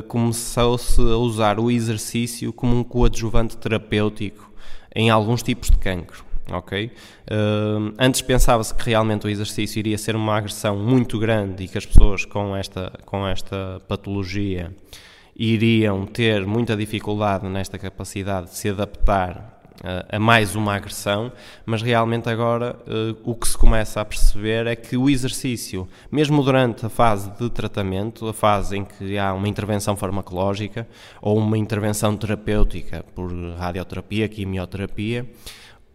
[0.08, 4.50] começou-se a usar o exercício como um coadjuvante terapêutico
[4.96, 6.86] em alguns tipos de cancro ok?
[6.86, 11.76] Uh, antes pensava-se que realmente o exercício iria ser uma agressão muito grande e que
[11.76, 14.72] as pessoas com esta, com esta patologia
[15.34, 19.55] iriam ter muita dificuldade nesta capacidade de se adaptar
[20.10, 21.30] a mais uma agressão,
[21.64, 26.42] mas realmente agora uh, o que se começa a perceber é que o exercício, mesmo
[26.42, 30.86] durante a fase de tratamento, a fase em que há uma intervenção farmacológica
[31.20, 35.26] ou uma intervenção terapêutica por radioterapia, quimioterapia,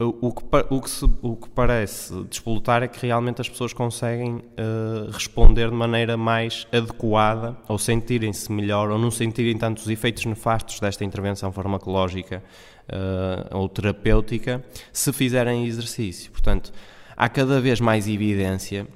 [0.04, 4.38] o que, o, que se, o que parece despolutar é que realmente as pessoas conseguem
[4.38, 10.80] uh, responder de maneira mais adequada ou sentirem-se melhor ou não sentirem tantos efeitos nefastos
[10.80, 12.44] desta intervenção farmacológica
[12.92, 16.32] uh, ou terapêutica se fizerem exercício.
[16.32, 16.72] Portanto,
[17.16, 18.88] há cada vez mais evidência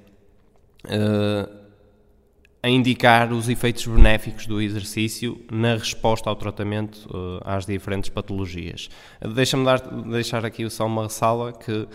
[0.86, 1.66] uh,
[2.66, 8.90] a indicar os efeitos benéficos do exercício na resposta ao tratamento uh, às diferentes patologias.
[9.36, 9.64] Deixa-me
[10.10, 11.88] deixar aqui só uma ressalva que uh,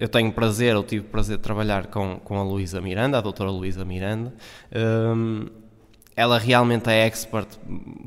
[0.00, 3.48] eu tenho prazer, eu tive prazer de trabalhar com, com a Luísa Miranda, a doutora
[3.48, 4.34] Luísa Miranda.
[6.16, 7.46] Ela realmente é expert,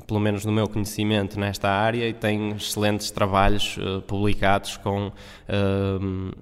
[0.07, 5.13] pelo menos no meu conhecimento, nesta área e tem excelentes trabalhos uh, publicados com uh,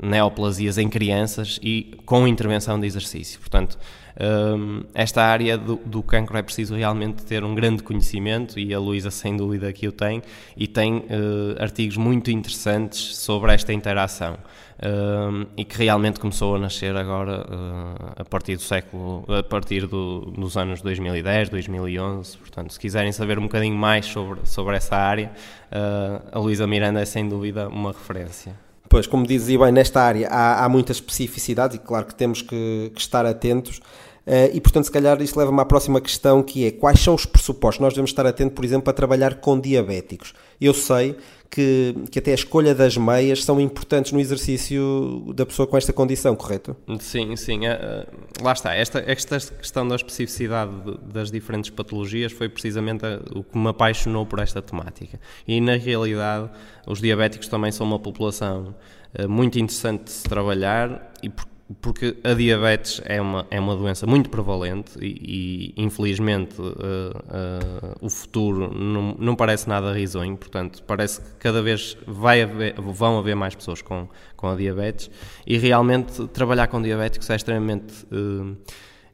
[0.02, 3.38] neoplasias em crianças e com intervenção de exercício.
[3.42, 3.78] Portanto,
[4.20, 8.80] um, esta área do, do cancro é preciso realmente ter um grande conhecimento e a
[8.80, 10.24] Luísa sem dúvida que o tem
[10.56, 14.38] e tem uh, artigos muito interessantes sobre esta interação
[14.84, 19.88] um, e que realmente começou a nascer agora uh, a partir do século, a partir
[19.88, 24.96] do, dos anos 2010, 2011, portanto se quiserem saber um bocadinho mais sobre, sobre essa
[24.96, 25.32] área,
[25.72, 28.54] uh, a Luísa Miranda é sem dúvida uma referência.
[28.90, 32.92] Pois, como dizia bem, nesta área há, há muitas especificidades e claro que temos que,
[32.94, 33.82] que estar atentos
[34.28, 37.26] Uh, e, portanto, se calhar isso leva-me à próxima questão, que é quais são os
[37.26, 37.80] pressupostos?
[37.80, 40.34] Nós devemos estar atentos, por exemplo, a trabalhar com diabéticos.
[40.60, 41.16] Eu sei
[41.50, 45.94] que, que até a escolha das meias são importantes no exercício da pessoa com esta
[45.94, 46.76] condição, correto?
[47.00, 47.62] Sim, sim.
[47.68, 48.76] Uh, lá está.
[48.76, 50.72] Esta, esta questão da especificidade
[51.12, 55.20] das diferentes patologias foi precisamente o que me apaixonou por esta temática.
[55.48, 56.50] E, na realidade,
[56.86, 58.76] os diabéticos também são uma população
[59.18, 63.76] uh, muito interessante de se trabalhar e porque porque a diabetes é uma, é uma
[63.76, 70.38] doença muito prevalente e, e infelizmente, uh, uh, o futuro não, não parece nada risonho,
[70.38, 75.12] portanto, parece que cada vez vai haver, vão haver mais pessoas com, com a diabetes
[75.46, 78.06] e realmente trabalhar com diabéticos é extremamente.
[78.06, 78.56] Uh,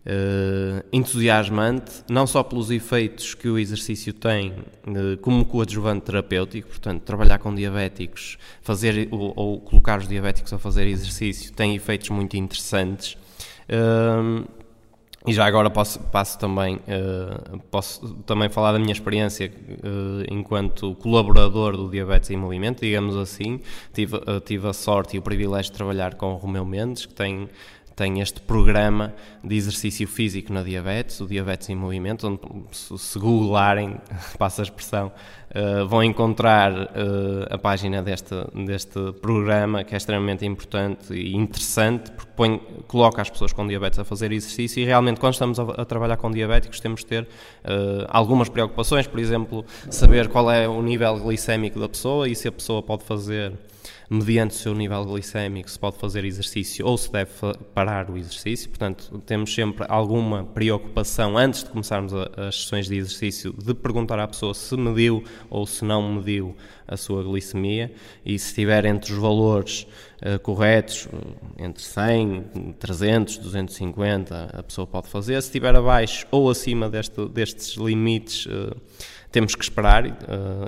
[0.06, 7.02] uh, entusiasmante, não só pelos efeitos que o exercício tem uh, como coadjuvante terapêutico, portanto,
[7.02, 12.36] trabalhar com diabéticos, fazer ou, ou, colocar os diabéticos a fazer exercício tem efeitos muito
[12.38, 13.18] interessantes.
[13.70, 14.46] Uh,
[15.26, 16.82] e já agora posso, passo também,
[17.72, 19.50] posso também falar da minha experiência
[20.30, 23.62] enquanto colaborador do Diabetes em Movimento, digamos assim.
[23.94, 27.48] Tive, tive a sorte e o privilégio de trabalhar com o Romeu Mendes, que tem
[27.96, 32.40] tem este programa de exercício físico na diabetes, o Diabetes em Movimento, onde
[32.72, 33.98] se googlarem,
[34.38, 35.12] passa a expressão,
[35.52, 36.88] uh, vão encontrar uh,
[37.50, 43.30] a página deste, deste programa, que é extremamente importante e interessante, porque põe, coloca as
[43.30, 46.80] pessoas com diabetes a fazer exercício e realmente quando estamos a, a trabalhar com diabéticos
[46.80, 51.88] temos de ter uh, algumas preocupações, por exemplo, saber qual é o nível glicémico da
[51.88, 53.54] pessoa e se a pessoa pode fazer
[54.10, 57.32] mediante o seu nível glicémico, se pode fazer exercício ou se deve
[57.74, 58.70] parar o exercício.
[58.70, 64.28] Portanto, temos sempre alguma preocupação antes de começarmos as sessões de exercício de perguntar à
[64.28, 66.56] pessoa se mediu ou se não mediu
[66.88, 67.92] a sua glicemia
[68.26, 69.88] e se estiver entre os valores
[70.22, 75.42] uh, corretos, eh, entre 100, 300, 250, a pessoa pode fazer.
[75.42, 78.76] Se estiver abaixo ou acima deste, destes limites, uh,
[79.34, 80.12] temos que esperar uh,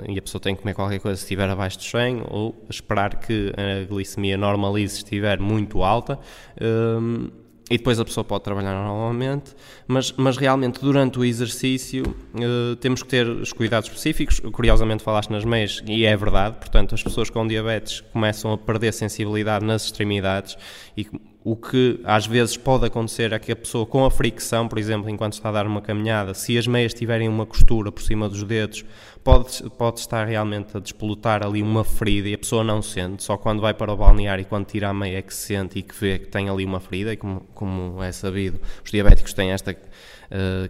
[0.08, 3.14] e a pessoa tem que comer qualquer coisa se estiver abaixo de 100 ou esperar
[3.14, 6.18] que a glicemia normalize se estiver muito alta.
[6.60, 7.30] Um,
[7.68, 9.52] e depois a pessoa pode trabalhar normalmente,
[9.88, 14.40] mas, mas realmente durante o exercício uh, temos que ter os cuidados específicos.
[14.40, 18.92] Curiosamente falaste nas meias e é verdade, portanto as pessoas com diabetes começam a perder
[18.92, 20.56] sensibilidade nas extremidades
[20.96, 21.08] e
[21.46, 25.08] o que às vezes pode acontecer é que a pessoa com a fricção, por exemplo,
[25.08, 28.42] enquanto está a dar uma caminhada, se as meias tiverem uma costura por cima dos
[28.42, 28.84] dedos,
[29.22, 33.36] pode, pode estar realmente a despolutar ali uma ferida e a pessoa não sente, só
[33.36, 35.82] quando vai para o balneário e quando tira a meia é que se sente e
[35.82, 39.52] que vê que tem ali uma ferida, e como, como é sabido, os diabéticos têm
[39.52, 39.72] esta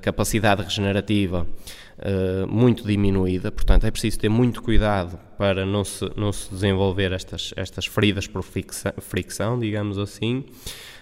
[0.01, 1.47] capacidade regenerativa
[1.99, 7.13] uh, muito diminuída, portanto é preciso ter muito cuidado para não se, não se desenvolver
[7.13, 10.45] estas, estas feridas por fricção digamos assim.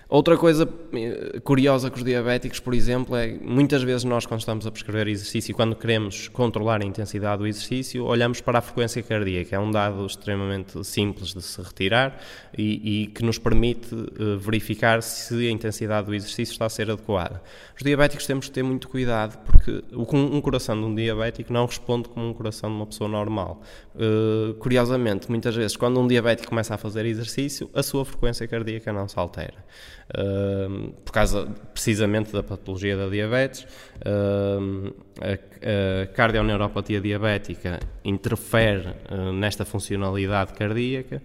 [0.09, 4.67] Outra coisa eh, curiosa com os diabéticos, por exemplo, é muitas vezes nós, quando estamos
[4.67, 9.03] a prescrever exercício e quando queremos controlar a intensidade do exercício, olhamos para a frequência
[9.03, 9.57] cardíaca.
[9.57, 12.21] É um dado extremamente simples de se retirar
[12.57, 16.91] e, e que nos permite uh, verificar se a intensidade do exercício está a ser
[16.91, 17.43] adequada.
[17.75, 22.11] Os diabéticos temos que ter muito cuidado porque um coração de um diabético não responde
[22.11, 23.63] como um coração de uma pessoa normal.
[23.95, 28.93] Uh, curiosamente, muitas vezes, quando um diabético começa a fazer exercício, a sua frequência cardíaca
[28.93, 29.65] não se altera
[31.05, 33.67] por causa precisamente da patologia da diabetes.
[35.21, 41.23] A, cardioneuropatia diabética interfere uh, nesta funcionalidade cardíaca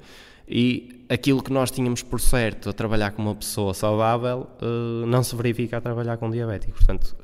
[0.48, 5.24] e aquilo que nós tínhamos por certo a trabalhar com uma pessoa saudável uh, não
[5.24, 6.74] se verifica a trabalhar com diabético.
[6.74, 7.16] Portanto,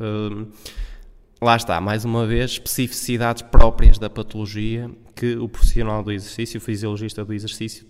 [1.41, 6.61] lá está, mais uma vez, especificidades próprias da patologia que o profissional do exercício, o
[6.61, 7.87] fisiologista do exercício,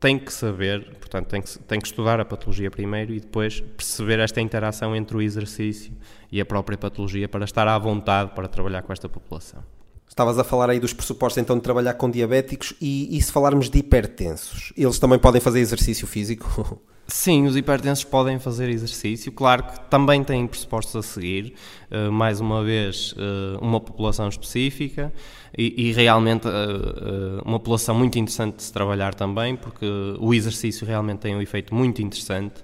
[0.00, 4.20] tem que saber, portanto, tem que, tem que estudar a patologia primeiro e depois perceber
[4.20, 5.92] esta interação entre o exercício
[6.30, 9.62] e a própria patologia para estar à vontade para trabalhar com esta população.
[10.08, 13.68] Estavas a falar aí dos pressupostos então de trabalhar com diabéticos e, e se falarmos
[13.68, 16.80] de hipertensos, eles também podem fazer exercício físico?
[17.10, 21.54] Sim, os hipertensos podem fazer exercício, claro que também têm pressupostos a seguir,
[21.90, 25.10] uh, mais uma vez, uh, uma população específica.
[25.56, 29.86] E, e realmente uh, uma população muito interessante de se trabalhar também, porque
[30.20, 32.62] o exercício realmente tem um efeito muito interessante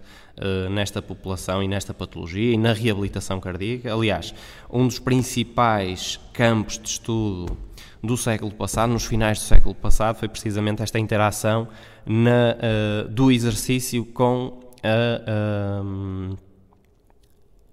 [0.68, 3.94] nesta população e nesta patologia e na reabilitação cardíaca.
[3.94, 4.34] Aliás,
[4.68, 7.56] um dos principais campos de estudo
[8.04, 11.68] do século passado, nos finais do século passado, foi precisamente esta interação
[12.06, 16.38] na, uh, do exercício com a, uh,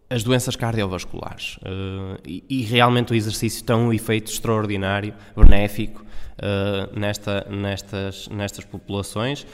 [0.10, 1.58] as doenças cardiovasculares.
[1.58, 6.06] Uh, e, e, realmente o exercício tem um efeito extraordinário, benéfico,
[6.96, 9.46] nesta, nestas, nestas populações.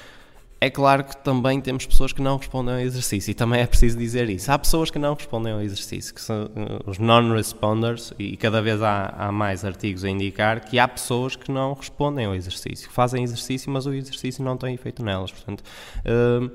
[0.59, 3.95] É claro que também temos pessoas que não respondem ao exercício e também é preciso
[3.95, 4.51] dizer isso.
[4.51, 8.81] Há pessoas que não respondem ao exercício, que são uh, os non-responders, e cada vez
[8.81, 12.93] há, há, mais artigos a indicar que há pessoas que não respondem ao exercício, que
[12.93, 15.31] fazem exercício, mas o exercício não tem efeito nelas.
[15.31, 15.63] Portanto,
[16.05, 16.51] uh,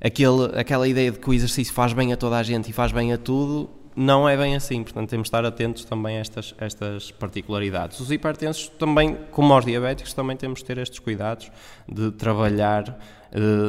[0.00, 2.90] aquele, aquela ideia de que o exercício faz bem a toda a gente e faz
[2.90, 6.54] bem a tudo não é bem assim, portanto temos de estar atentos também a estas,
[6.58, 7.98] estas particularidades.
[7.98, 11.50] Os hipertensos também, como os diabéticos, também temos de ter estes cuidados
[11.88, 12.98] de trabalhar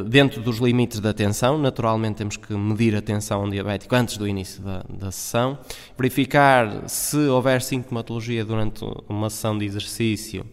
[0.07, 1.57] dentro dos limites da tensão.
[1.57, 5.57] Naturalmente temos que medir a tensão um diabético antes do início da, da sessão,
[5.97, 10.45] verificar se houver sintomatologia durante uma sessão de exercício,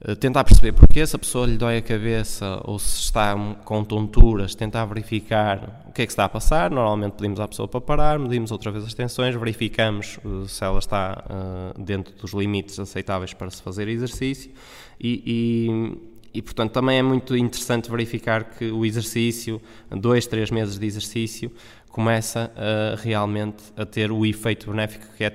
[0.00, 3.82] eh, tentar perceber porque se a pessoa lhe dói a cabeça ou se está com
[3.82, 6.70] tonturas, tentar verificar o que é que está a passar.
[6.70, 10.78] Normalmente pedimos à pessoa para parar, medimos outra vez as tensões, verificamos uh, se ela
[10.78, 11.24] está
[11.78, 14.50] dentro dos limites aceitáveis para se fazer exercício
[15.00, 20.78] e, e e, portanto, também é muito interessante verificar que o exercício, dois, três meses
[20.78, 21.50] de exercício,
[21.88, 25.32] começa a, realmente a ter o efeito benéfico que é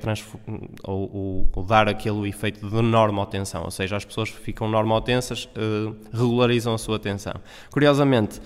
[0.83, 6.75] ou, ou, dar aquele efeito de normotensão, ou seja, as pessoas ficam normotensas uh, regularizam
[6.75, 7.33] a sua tensão.
[7.71, 8.39] Curiosamente,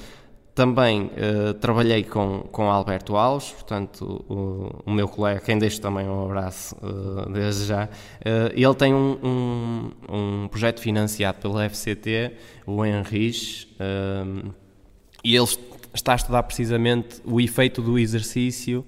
[0.56, 6.08] também uh, trabalhei com, com Alberto Alves, portanto, o, o, meu colega, quem deixo também
[6.08, 7.86] um abraço uh, desde já.
[7.86, 12.32] Uh, ele tem um, um, um, projeto financiado pela FCT,
[12.66, 13.68] o Enrich,
[15.24, 15.48] e ele
[15.94, 18.86] está a estudar precisamente o efeito do exercício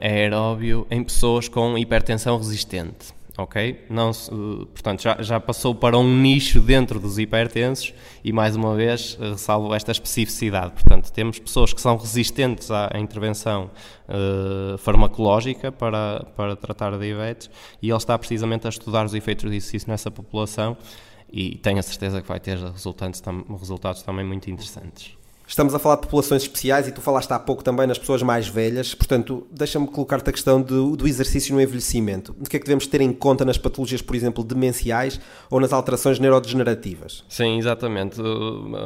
[0.00, 3.86] aeróbio em pessoas com hipertensão resistente ok?
[3.88, 8.74] Não se, portanto, já, já passou para um nicho dentro dos hipertensos e, mais uma
[8.74, 10.72] vez, ressalvo esta especificidade.
[10.72, 13.70] Portanto, temos pessoas que são resistentes à intervenção
[14.08, 17.48] uh, farmacológica para, para tratar a diabetes
[17.80, 20.76] e ele está precisamente a estudar os efeitos do exercício nessa população
[21.30, 23.22] e tenho a certeza que vai ter resultados,
[23.60, 25.17] resultados também muito interessantes.
[25.48, 28.46] Estamos a falar de populações especiais e tu falaste há pouco também nas pessoas mais
[28.46, 32.36] velhas, portanto, deixa-me colocar-te a questão do, do, exercício no envelhecimento.
[32.38, 35.18] O que é que devemos ter em conta nas patologias, por exemplo, demenciais
[35.50, 37.24] ou nas alterações neurodegenerativas?
[37.30, 38.20] Sim, exatamente.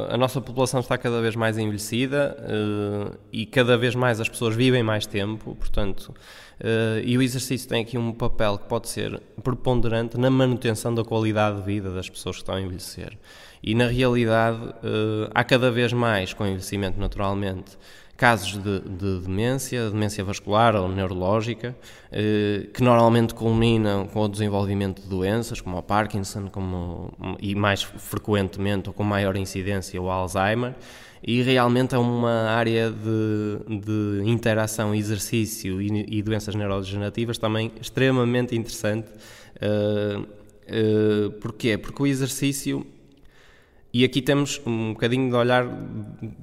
[0.07, 4.55] A nossa população está cada vez mais envelhecida eh, e cada vez mais as pessoas
[4.55, 6.13] vivem mais tempo, portanto,
[6.61, 11.03] eh, e o exercício tem aqui um papel que pode ser preponderante na manutenção da
[11.03, 13.17] qualidade de vida das pessoas que estão a envelhecer.
[13.63, 17.77] E na realidade uh, há cada vez mais, com o envelhecimento naturalmente,
[18.17, 21.73] casos de, de demência, demência vascular ou neurológica,
[22.11, 27.83] uh, que normalmente culminam com o desenvolvimento de doenças como o Parkinson como, e mais
[27.83, 30.75] frequentemente ou com maior incidência o Alzheimer
[31.25, 38.57] e realmente é uma área de, de interação, exercício e, e, doenças neurodegenerativas também extremamente
[38.57, 39.07] interessante.
[39.55, 41.77] Uh, porquê?
[41.77, 42.85] Porque o exercício
[43.93, 45.67] e aqui temos um bocadinho de olhar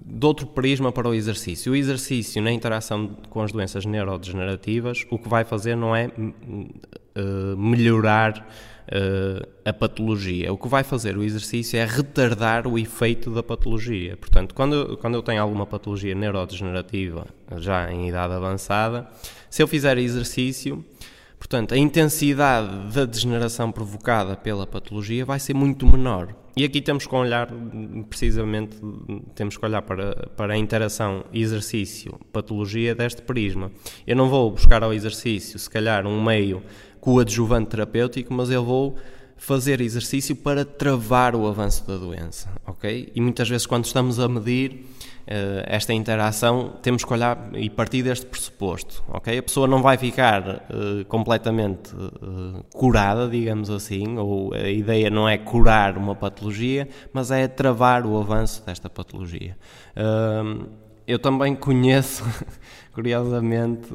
[0.06, 1.72] de outro prisma para o exercício.
[1.72, 7.56] O exercício na interação com as doenças neurodegenerativas, o que vai fazer não é uh,
[7.56, 8.46] melhorar
[8.86, 10.52] uh, a patologia.
[10.52, 14.16] O que vai fazer o exercício é retardar o efeito da patologia.
[14.16, 17.26] Portanto, quando, quando eu tenho alguma patologia neurodegenerativa
[17.56, 19.08] já em idade avançada,
[19.50, 20.84] se eu fizer exercício,
[21.36, 26.32] portanto, a intensidade da degeneração provocada pela patologia vai ser muito menor.
[26.60, 27.48] E aqui temos que olhar,
[28.10, 28.76] precisamente,
[29.34, 33.72] temos que olhar para, para a interação exercício-patologia deste prisma.
[34.06, 36.62] Eu não vou buscar ao exercício, se calhar, um meio
[37.00, 38.98] coadjuvante terapêutico, mas eu vou
[39.38, 43.10] fazer exercício para travar o avanço da doença, ok?
[43.14, 44.84] E muitas vezes quando estamos a medir
[45.66, 49.38] esta interação, temos que olhar e partir deste pressuposto, ok?
[49.38, 55.28] A pessoa não vai ficar uh, completamente uh, curada, digamos assim, ou a ideia não
[55.28, 59.56] é curar uma patologia, mas é travar o avanço desta patologia.
[61.06, 62.24] eu também conheço,
[62.92, 63.88] curiosamente,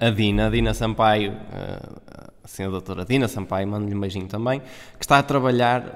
[0.00, 1.34] a Dina, a Dina Sampaio,
[2.42, 5.94] assim a doutora Dina Sampaio, mando-lhe um beijinho também, que está a trabalhar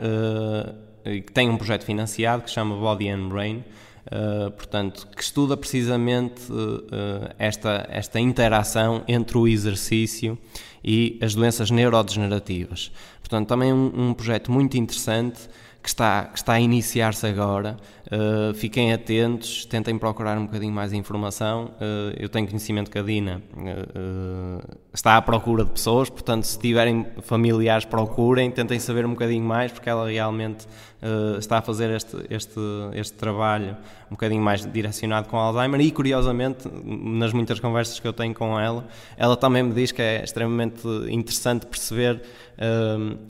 [1.25, 3.65] que tem um projeto financiado que chama Body and Brain,
[4.07, 10.39] Uh, portanto, que estuda precisamente uh, esta, esta interação entre o exercício
[10.85, 12.93] e as doenças neurodegenerativas.
[13.19, 15.41] Portanto, também um, um projeto muito interessante
[15.83, 17.77] que está, que está a iniciar-se agora.
[18.07, 21.73] Uh, fiquem atentos, tentem procurar um bocadinho mais informação.
[21.75, 26.57] Uh, eu tenho conhecimento que a Dina uh, está à procura de pessoas, portanto, se
[26.57, 30.67] tiverem familiares, procurem, tentem saber um bocadinho mais, porque ela realmente
[31.39, 32.59] está a fazer este, este,
[32.95, 33.77] este trabalho
[34.07, 35.81] um bocadinho mais direcionado com Alzheimer.
[35.81, 40.01] E, curiosamente, nas muitas conversas que eu tenho com ela, ela também me diz que
[40.01, 42.23] é extremamente interessante perceber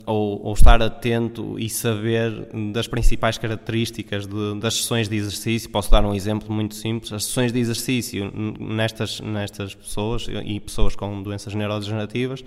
[0.05, 5.69] ou, ou, estar atento e saber das principais características de, das sessões de exercício.
[5.69, 10.95] Posso dar um exemplo muito simples: as sessões de exercício nestas, nestas pessoas e pessoas
[10.95, 12.43] com doenças neurodegenerativas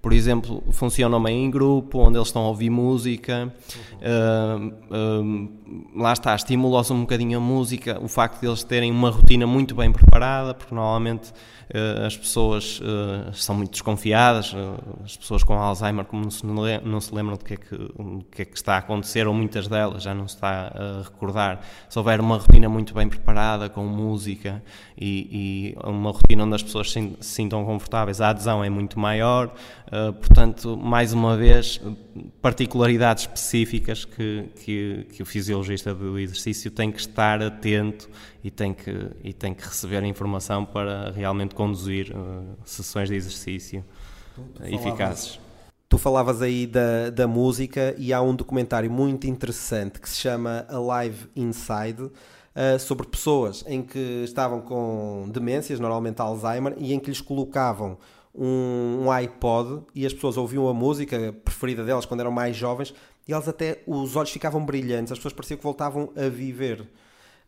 [0.00, 3.52] por exemplo, funcionam bem em grupo, onde eles estão a ouvir música,
[4.00, 4.70] uhum.
[4.94, 5.50] uh,
[5.96, 9.44] uh, lá está, estimula-se um bocadinho a música, o facto de eles terem uma rotina
[9.44, 11.32] muito bem preparada, porque normalmente
[12.04, 12.80] as pessoas
[13.34, 14.54] são muito desconfiadas,
[15.04, 17.76] as pessoas com Alzheimer, como não se, lembram do que, é que,
[18.30, 21.60] que é que está a acontecer, ou muitas delas já não se está a recordar,
[21.88, 24.62] se houver uma rotina muito bem preparada, com música
[24.96, 29.52] e, e uma rotina onde as pessoas se, sintam confortáveis, a adesão é muito maior.
[30.20, 31.80] Portanto, mais uma vez,
[32.42, 38.08] particularidades específicas que, que, que, o fisiologista do exercício tem que estar atento
[38.44, 43.16] e tem que, e tem que receber a informação para realmente conduzir uh, sessões de
[43.16, 43.84] exercício
[44.34, 45.40] tu, tu eficazes.
[45.88, 50.64] Tu falavas aí da, da música e há um documentário muito interessante que se chama
[50.68, 52.10] Alive Inside.
[52.54, 57.96] Uh, sobre pessoas em que estavam com demências, normalmente Alzheimer, e em que lhes colocavam
[58.34, 62.92] um, um iPod e as pessoas ouviam a música preferida delas quando eram mais jovens
[63.28, 66.84] e elas até os olhos ficavam brilhantes, as pessoas pareciam que voltavam a viver.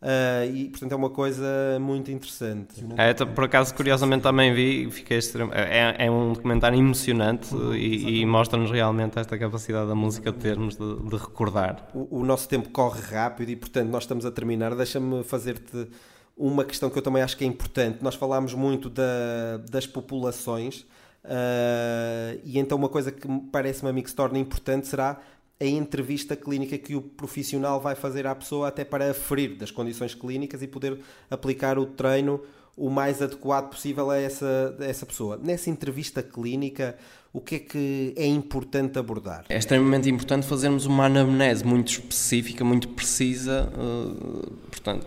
[0.02, 2.82] Uh, e portanto é uma coisa muito interessante.
[2.96, 8.20] É, por acaso, curiosamente também vi, fiquei extremo, é, é um documentário emocionante uhum, e,
[8.20, 11.86] e mostra-nos realmente esta capacidade da música de termos de, de recordar.
[11.92, 14.74] O, o, nosso tempo corre rápido e portanto nós estamos a terminar.
[14.74, 15.86] Deixa-me fazer-te
[16.34, 17.98] uma questão que eu também acho que é importante.
[18.02, 20.80] Nós falámos muito da, das populações
[21.26, 25.20] uh, e então uma coisa que parece-me a mim que se torna importante será
[25.60, 30.14] a entrevista clínica que o profissional vai fazer à pessoa até para aferir das condições
[30.14, 30.98] clínicas e poder
[31.30, 32.40] aplicar o treino
[32.76, 35.38] o mais adequado possível a essa, a essa pessoa.
[35.42, 36.96] Nessa entrevista clínica,
[37.30, 39.44] o que é que é importante abordar?
[39.50, 45.06] É extremamente importante fazermos uma anamnese muito específica, muito precisa, uh, portanto,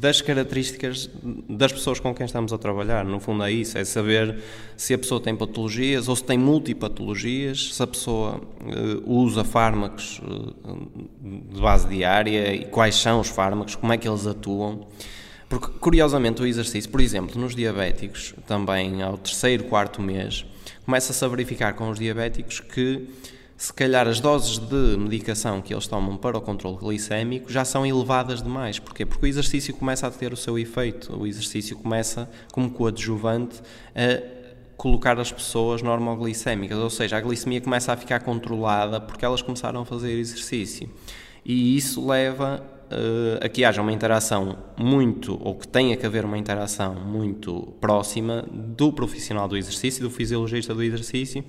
[0.00, 1.10] das características
[1.48, 3.04] das pessoas com quem estamos a trabalhar.
[3.04, 4.38] No fundo é isso, é saber
[4.76, 10.20] se a pessoa tem patologias ou se tem multipatologias, se a pessoa uh, usa fármacos
[10.20, 11.00] uh,
[11.50, 14.86] de base diária e quais são os fármacos, como é que eles atuam.
[15.48, 20.44] Porque, curiosamente, o exercício, por exemplo, nos diabéticos, também ao terceiro, quarto mês,
[20.84, 23.08] começa-se a verificar com os diabéticos que
[23.56, 27.86] se calhar as doses de medicação que eles tomam para o controle glicémico já são
[27.86, 28.78] elevadas demais.
[28.78, 29.06] Porquê?
[29.06, 33.62] Porque o exercício começa a ter o seu efeito, o exercício começa, como coadjuvante,
[33.94, 34.36] a
[34.76, 39.80] colocar as pessoas normoglicémicas, ou seja, a glicemia começa a ficar controlada porque elas começaram
[39.80, 40.90] a fazer exercício.
[41.42, 46.24] E isso leva uh, a que haja uma interação muito, ou que tenha que haver
[46.24, 51.42] uma interação muito próxima do profissional do exercício, do fisiologista do exercício,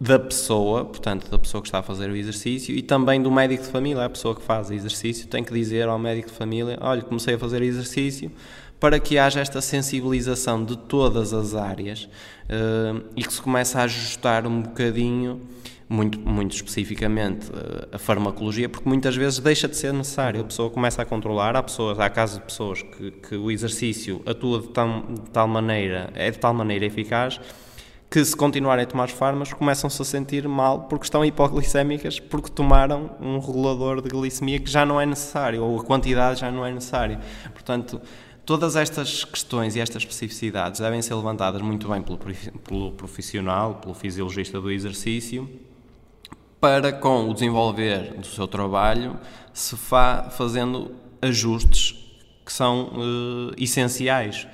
[0.00, 3.64] da pessoa, portanto, da pessoa que está a fazer o exercício e também do médico
[3.64, 7.02] de família, a pessoa que faz exercício tem que dizer ao médico de família: olha,
[7.02, 8.32] comecei a fazer exercício,
[8.78, 13.82] para que haja esta sensibilização de todas as áreas uh, e que se comece a
[13.82, 15.42] ajustar um bocadinho,
[15.86, 20.40] muito, muito especificamente, uh, a farmacologia, porque muitas vezes deixa de ser necessário.
[20.40, 24.22] A pessoa começa a controlar, há, pessoas, há casos de pessoas que, que o exercício
[24.24, 27.38] atua de tal, de tal maneira, é de tal maneira eficaz
[28.10, 32.50] que se continuarem a tomar os fármacos começam-se a sentir mal porque estão hipoglicémicas porque
[32.50, 36.66] tomaram um regulador de glicemia que já não é necessário ou a quantidade já não
[36.66, 37.20] é necessária.
[37.52, 38.00] Portanto,
[38.44, 44.60] todas estas questões e estas especificidades devem ser levantadas muito bem pelo, profissional, pelo fisiologista
[44.60, 45.48] do exercício,
[46.60, 49.18] para com o desenvolver do seu trabalho
[49.52, 50.90] se vá fazendo
[51.22, 51.94] ajustes
[52.44, 54.48] que são uh, essenciais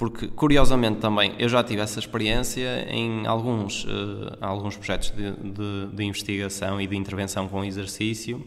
[0.00, 5.94] porque curiosamente também eu já tive essa experiência em alguns, uh, alguns projetos de, de,
[5.94, 8.42] de, investigação e de intervenção com exercício.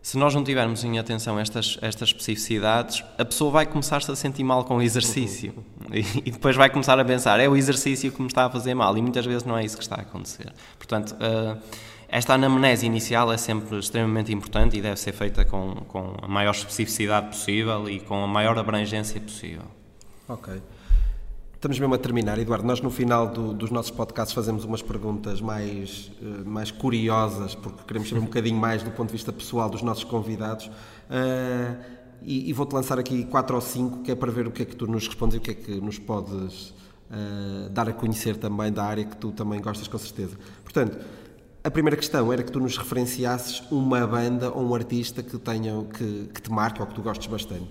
[0.00, 4.44] Se nós não tivermos em atenção estas, estas especificidades, a pessoa vai começar-se a sentir
[4.44, 5.52] mal com o exercício
[5.92, 8.72] e, e, depois vai começar a pensar: é o exercício que me está a fazer
[8.72, 10.50] mal, e muitas vezes não é isso que está a acontecer.
[10.78, 11.60] Portanto, uh,
[12.08, 16.52] esta anamnese inicial é sempre extremamente importante e deve ser feita com, com a maior
[16.52, 19.81] especificidade possível e com a maior abrangência possível.
[20.32, 20.62] Ok.
[21.54, 22.66] Estamos mesmo a terminar, Eduardo.
[22.66, 27.82] Nós no final do, dos nossos podcasts fazemos umas perguntas mais, uh, mais curiosas, porque
[27.86, 30.66] queremos saber um bocadinho mais do ponto de vista pessoal dos nossos convidados.
[30.66, 31.76] Uh,
[32.22, 34.64] e, e vou-te lançar aqui quatro ou cinco, que é para ver o que é
[34.64, 36.70] que tu nos respondes e o que é que nos podes
[37.10, 40.38] uh, dar a conhecer também da área que tu também gostas com certeza.
[40.64, 40.98] Portanto,
[41.62, 45.84] a primeira questão era que tu nos referenciasses uma banda ou um artista que, tenha,
[45.84, 47.70] que, que te marque ou que tu gostes bastante.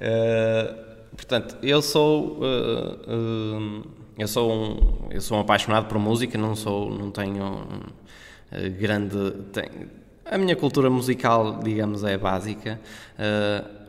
[0.00, 0.83] uh,
[1.16, 3.86] portanto, eu sou uh, uh,
[4.18, 7.66] eu sou um eu sou um apaixonado por música, não sou não tenho
[8.78, 9.88] grande tenho,
[10.24, 12.80] a minha cultura musical, digamos, é básica.
[13.18, 13.84] Uh,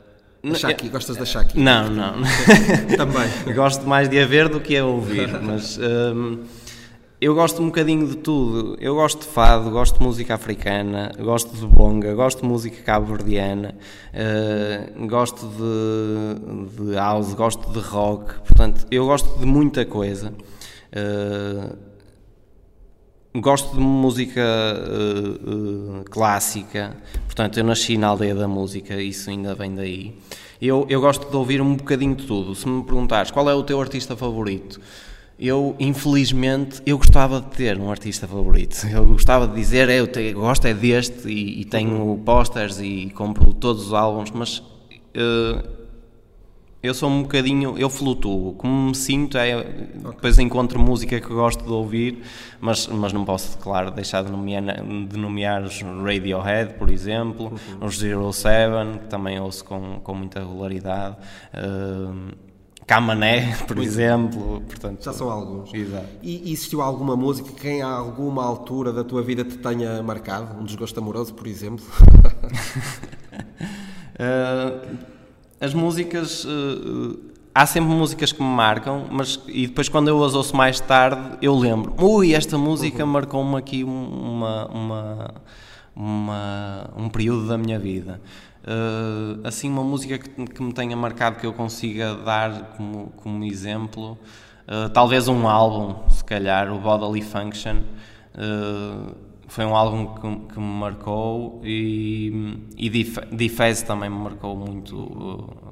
[0.56, 1.60] Shaki, gostas da Shaki?
[1.60, 2.22] Não, não.
[2.96, 3.28] Também.
[3.56, 5.80] Gosto mais de a ver do que a ouvir, mas
[7.20, 8.78] eu gosto um bocadinho de tudo.
[8.80, 13.76] Eu gosto de fado, gosto de música africana, gosto de bonga, gosto de música cabo-verdiana,
[14.14, 18.36] uh, gosto de, de, house, gosto de rock.
[18.42, 20.34] Portanto, eu gosto de muita coisa.
[20.92, 21.96] Uh,
[23.40, 26.98] gosto de música uh, clássica.
[27.26, 30.20] Portanto, eu nasci na aldeia da música, isso ainda vem daí.
[30.62, 32.56] Eu, eu gosto de ouvir um bocadinho de tudo.
[32.56, 34.80] Se me perguntares qual é o teu artista favorito,
[35.38, 40.32] eu infelizmente eu gostava de ter um artista favorito eu gostava de dizer eu te,
[40.34, 45.76] gosto é deste e, e tenho posters e compro todos os álbuns mas uh,
[46.82, 49.74] eu sou um bocadinho eu flutuo como me sinto é okay.
[50.12, 52.24] depois encontro música que gosto de ouvir
[52.62, 57.88] mas mas não posso claro deixar de nomear, de nomear os Radiohead por exemplo uhum.
[57.88, 61.18] os Zero Seven que também ouço com, com muita regularidade
[61.54, 62.45] uh,
[62.88, 64.62] Camané, por Muito exemplo.
[64.62, 65.74] Portanto, Já são alguns.
[65.74, 66.06] Exato.
[66.22, 70.60] E existiu alguma música que em alguma altura da tua vida te tenha marcado?
[70.60, 71.86] Um desgosto amoroso, por exemplo?
[74.20, 74.98] uh,
[75.60, 76.46] as músicas.
[76.46, 77.18] Uh,
[77.56, 81.38] há sempre músicas que me marcam, mas e depois quando eu as ouço mais tarde,
[81.42, 81.96] eu lembro.
[82.00, 83.12] Ui, esta música uhum.
[83.12, 85.34] marcou-me aqui uma, uma,
[85.96, 88.22] uma, um período da minha vida.
[88.66, 93.44] Uh, assim, uma música que, que, me tenha marcado que eu consiga dar como, como
[93.44, 94.18] exemplo,
[94.68, 97.82] uh, talvez um álbum, se calhar, o Bodily Function.
[98.34, 99.16] Uh,
[99.48, 104.96] foi um álbum que, que, me marcou e, e Difez também me marcou muito,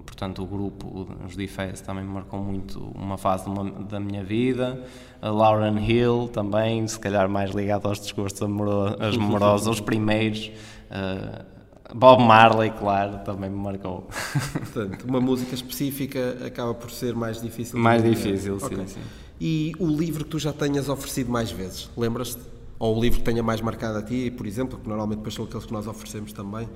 [0.06, 4.84] portanto o grupo, os Difez também me marcou muito uma fase uma, da minha vida,
[5.20, 8.44] a Lauren Hill também, se calhar mais ligado aos desgostos
[9.18, 10.52] amorosos, os primeiros,
[10.92, 11.53] uh,
[11.94, 14.08] Bob Marley, claro, também me marcou.
[14.54, 17.78] Portanto, uma música específica acaba por ser mais difícil.
[17.78, 18.88] Mais difícil, sim, okay.
[18.88, 19.00] sim.
[19.40, 22.42] E o livro que tu já tenhas oferecido mais vezes, lembras-te?
[22.80, 25.46] Ou o livro que tenha mais marcado a ti, por exemplo, que normalmente depois são
[25.46, 26.68] aqueles que nós oferecemos também.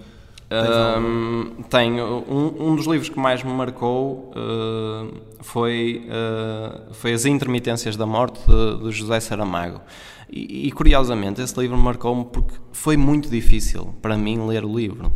[0.50, 7.26] Um, tenho um, um, dos livros que mais me marcou uh, foi, uh, foi As
[7.26, 9.82] Intermitências da Morte de, de José Saramago.
[10.30, 15.12] E, e curiosamente, esse livro marcou-me porque foi muito difícil para mim ler o livro.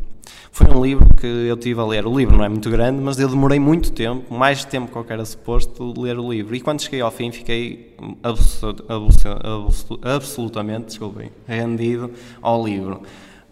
[0.52, 2.06] Foi um livro que eu tive a ler.
[2.06, 5.06] O livro não é muito grande, mas eu demorei muito tempo, mais tempo que eu
[5.08, 6.54] era suposto, ler o livro.
[6.54, 13.02] E quando cheguei ao fim, fiquei absolut, absolut, absolut, absolutamente desculpem, rendido ao livro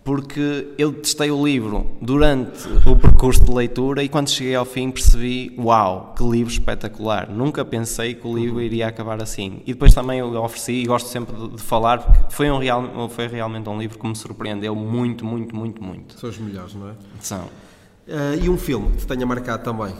[0.09, 4.89] porque eu testei o livro durante o percurso de leitura e quando cheguei ao fim
[4.89, 7.29] percebi, uau, que livro espetacular.
[7.29, 9.61] Nunca pensei que o livro iria acabar assim.
[9.67, 13.07] E depois também eu ofereci, e gosto sempre de, de falar, porque foi, um real,
[13.07, 16.19] foi realmente um livro que me surpreendeu muito, muito, muito, muito.
[16.19, 16.93] São os melhores, não é?
[17.21, 17.41] São.
[17.41, 19.93] Uh, e um filme que te tenha marcado também?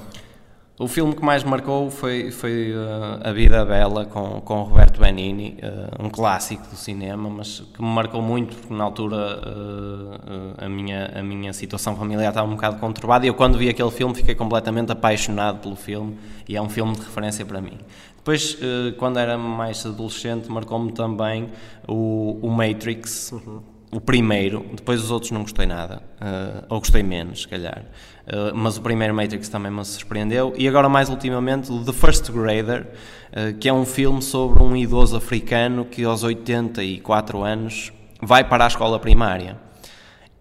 [0.82, 5.58] O filme que mais marcou foi, foi uh, A Vida Bela com, com Roberto Benini,
[5.62, 10.70] uh, um clássico do cinema, mas que me marcou muito porque na altura uh, a,
[10.70, 14.16] minha, a minha situação familiar estava um bocado conturbada e eu quando vi aquele filme
[14.16, 16.18] fiquei completamente apaixonado pelo filme
[16.48, 17.78] e é um filme de referência para mim.
[18.16, 18.58] Depois,
[18.98, 21.50] quando era mais adolescente, marcou-me também
[21.88, 23.34] o, o Matrix.
[23.34, 27.86] Uhum o primeiro, depois os outros não gostei nada, uh, ou gostei menos, se calhar.
[28.32, 30.54] Uh, mas o primeiro Matrix também me surpreendeu.
[30.56, 32.88] E agora, mais ultimamente, The First Grader,
[33.32, 38.66] uh, que é um filme sobre um idoso africano que aos 84 anos vai para
[38.66, 39.58] a escola primária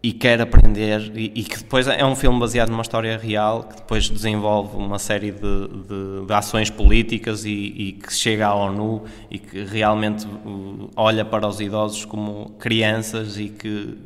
[0.03, 3.77] e quer aprender e, e, que depois é um filme baseado numa história real que
[3.77, 9.05] depois desenvolve uma série de, de, de ações políticas e, e, que chega à ONU
[9.29, 13.99] e que realmente uh, olha para os idosos como crianças e que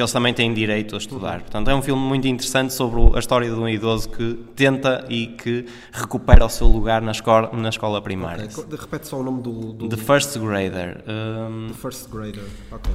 [0.00, 1.40] que eles também têm direito a estudar.
[1.40, 5.26] Portanto, é um filme muito interessante sobre a história de um idoso que tenta e
[5.26, 8.46] que recupera o seu lugar na escola, na escola primária.
[8.46, 8.78] Okay.
[8.78, 9.74] Repete só o nome do...
[9.74, 9.88] do...
[9.90, 11.04] The First Grader.
[11.06, 11.68] Um...
[11.68, 12.94] The First Grader, ok.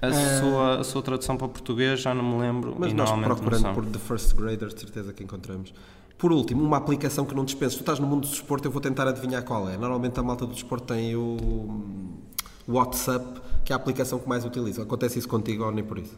[0.00, 2.74] A, sua, a sua tradução para português já não me lembro.
[2.78, 5.74] Mas nós procurando por The First Grader, de certeza que encontramos.
[6.16, 7.76] Por último, uma aplicação que não dispenses.
[7.76, 9.76] Tu estás no mundo do desporto, eu vou tentar adivinhar qual é.
[9.76, 12.16] Normalmente a malta do desporto tem o
[12.66, 14.82] WhatsApp, que é a aplicação que mais utiliza.
[14.82, 16.16] Acontece isso contigo ou nem por isso?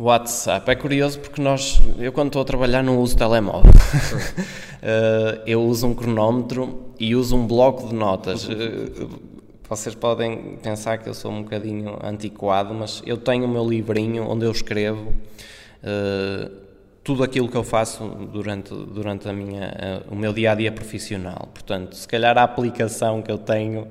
[0.00, 3.72] WhatsApp é curioso porque nós, eu quando estou a trabalhar não uso telemóvel.
[3.72, 8.48] uh, eu uso um cronómetro e uso um bloco de notas.
[8.48, 9.08] Uh,
[9.68, 14.24] vocês podem pensar que eu sou um bocadinho antiquado, mas eu tenho o meu livrinho
[14.30, 15.12] onde eu escrevo
[15.82, 16.48] uh,
[17.02, 21.48] tudo aquilo que eu faço durante, durante a minha, o meu dia a dia profissional.
[21.52, 23.88] Portanto, se calhar a aplicação que eu tenho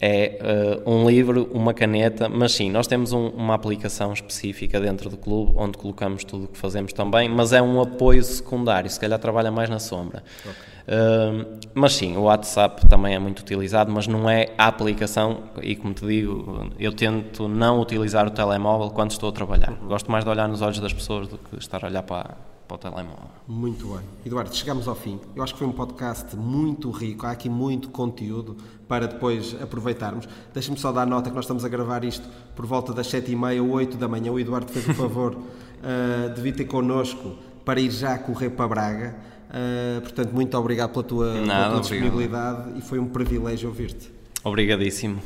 [0.00, 5.08] é uh, um livro, uma caneta, mas sim, nós temos um, uma aplicação específica dentro
[5.08, 9.00] do clube onde colocamos tudo o que fazemos também, mas é um apoio secundário, se
[9.00, 10.22] calhar trabalha mais na sombra.
[10.40, 10.52] Okay.
[10.86, 15.74] Uh, mas sim, o WhatsApp também é muito utilizado, mas não é a aplicação, e
[15.74, 19.70] como te digo, eu tento não utilizar o telemóvel quando estou a trabalhar.
[19.70, 19.88] Uhum.
[19.88, 22.36] Gosto mais de olhar nos olhos das pessoas do que estar a olhar para,
[22.66, 23.30] para o telemóvel.
[23.46, 24.00] Muito bem.
[24.24, 25.20] Eduardo, chegamos ao fim.
[25.34, 28.56] Eu acho que foi um podcast muito rico, há aqui muito conteúdo
[28.88, 30.28] para depois aproveitarmos.
[30.52, 33.70] Deixa-me só dar nota que nós estamos a gravar isto por volta das 7h30 ou
[33.70, 34.32] 8 da manhã.
[34.32, 38.68] O Eduardo fez o favor uh, de vir ter connosco para ir já correr para
[38.68, 39.16] Braga.
[39.48, 44.10] Uh, portanto, muito obrigado pela tua, Nada, pela tua disponibilidade e foi um privilégio ouvir-te.
[44.42, 45.20] Obrigadíssimo.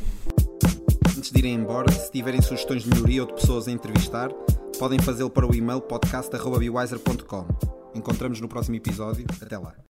[1.16, 4.30] Antes de irem embora, se tiverem sugestões de melhoria ou de pessoas a entrevistar,
[4.78, 7.46] podem fazê-lo para o e-mail podcast.bewiser.com.
[7.94, 9.26] Encontramos no próximo episódio.
[9.42, 9.89] Até lá.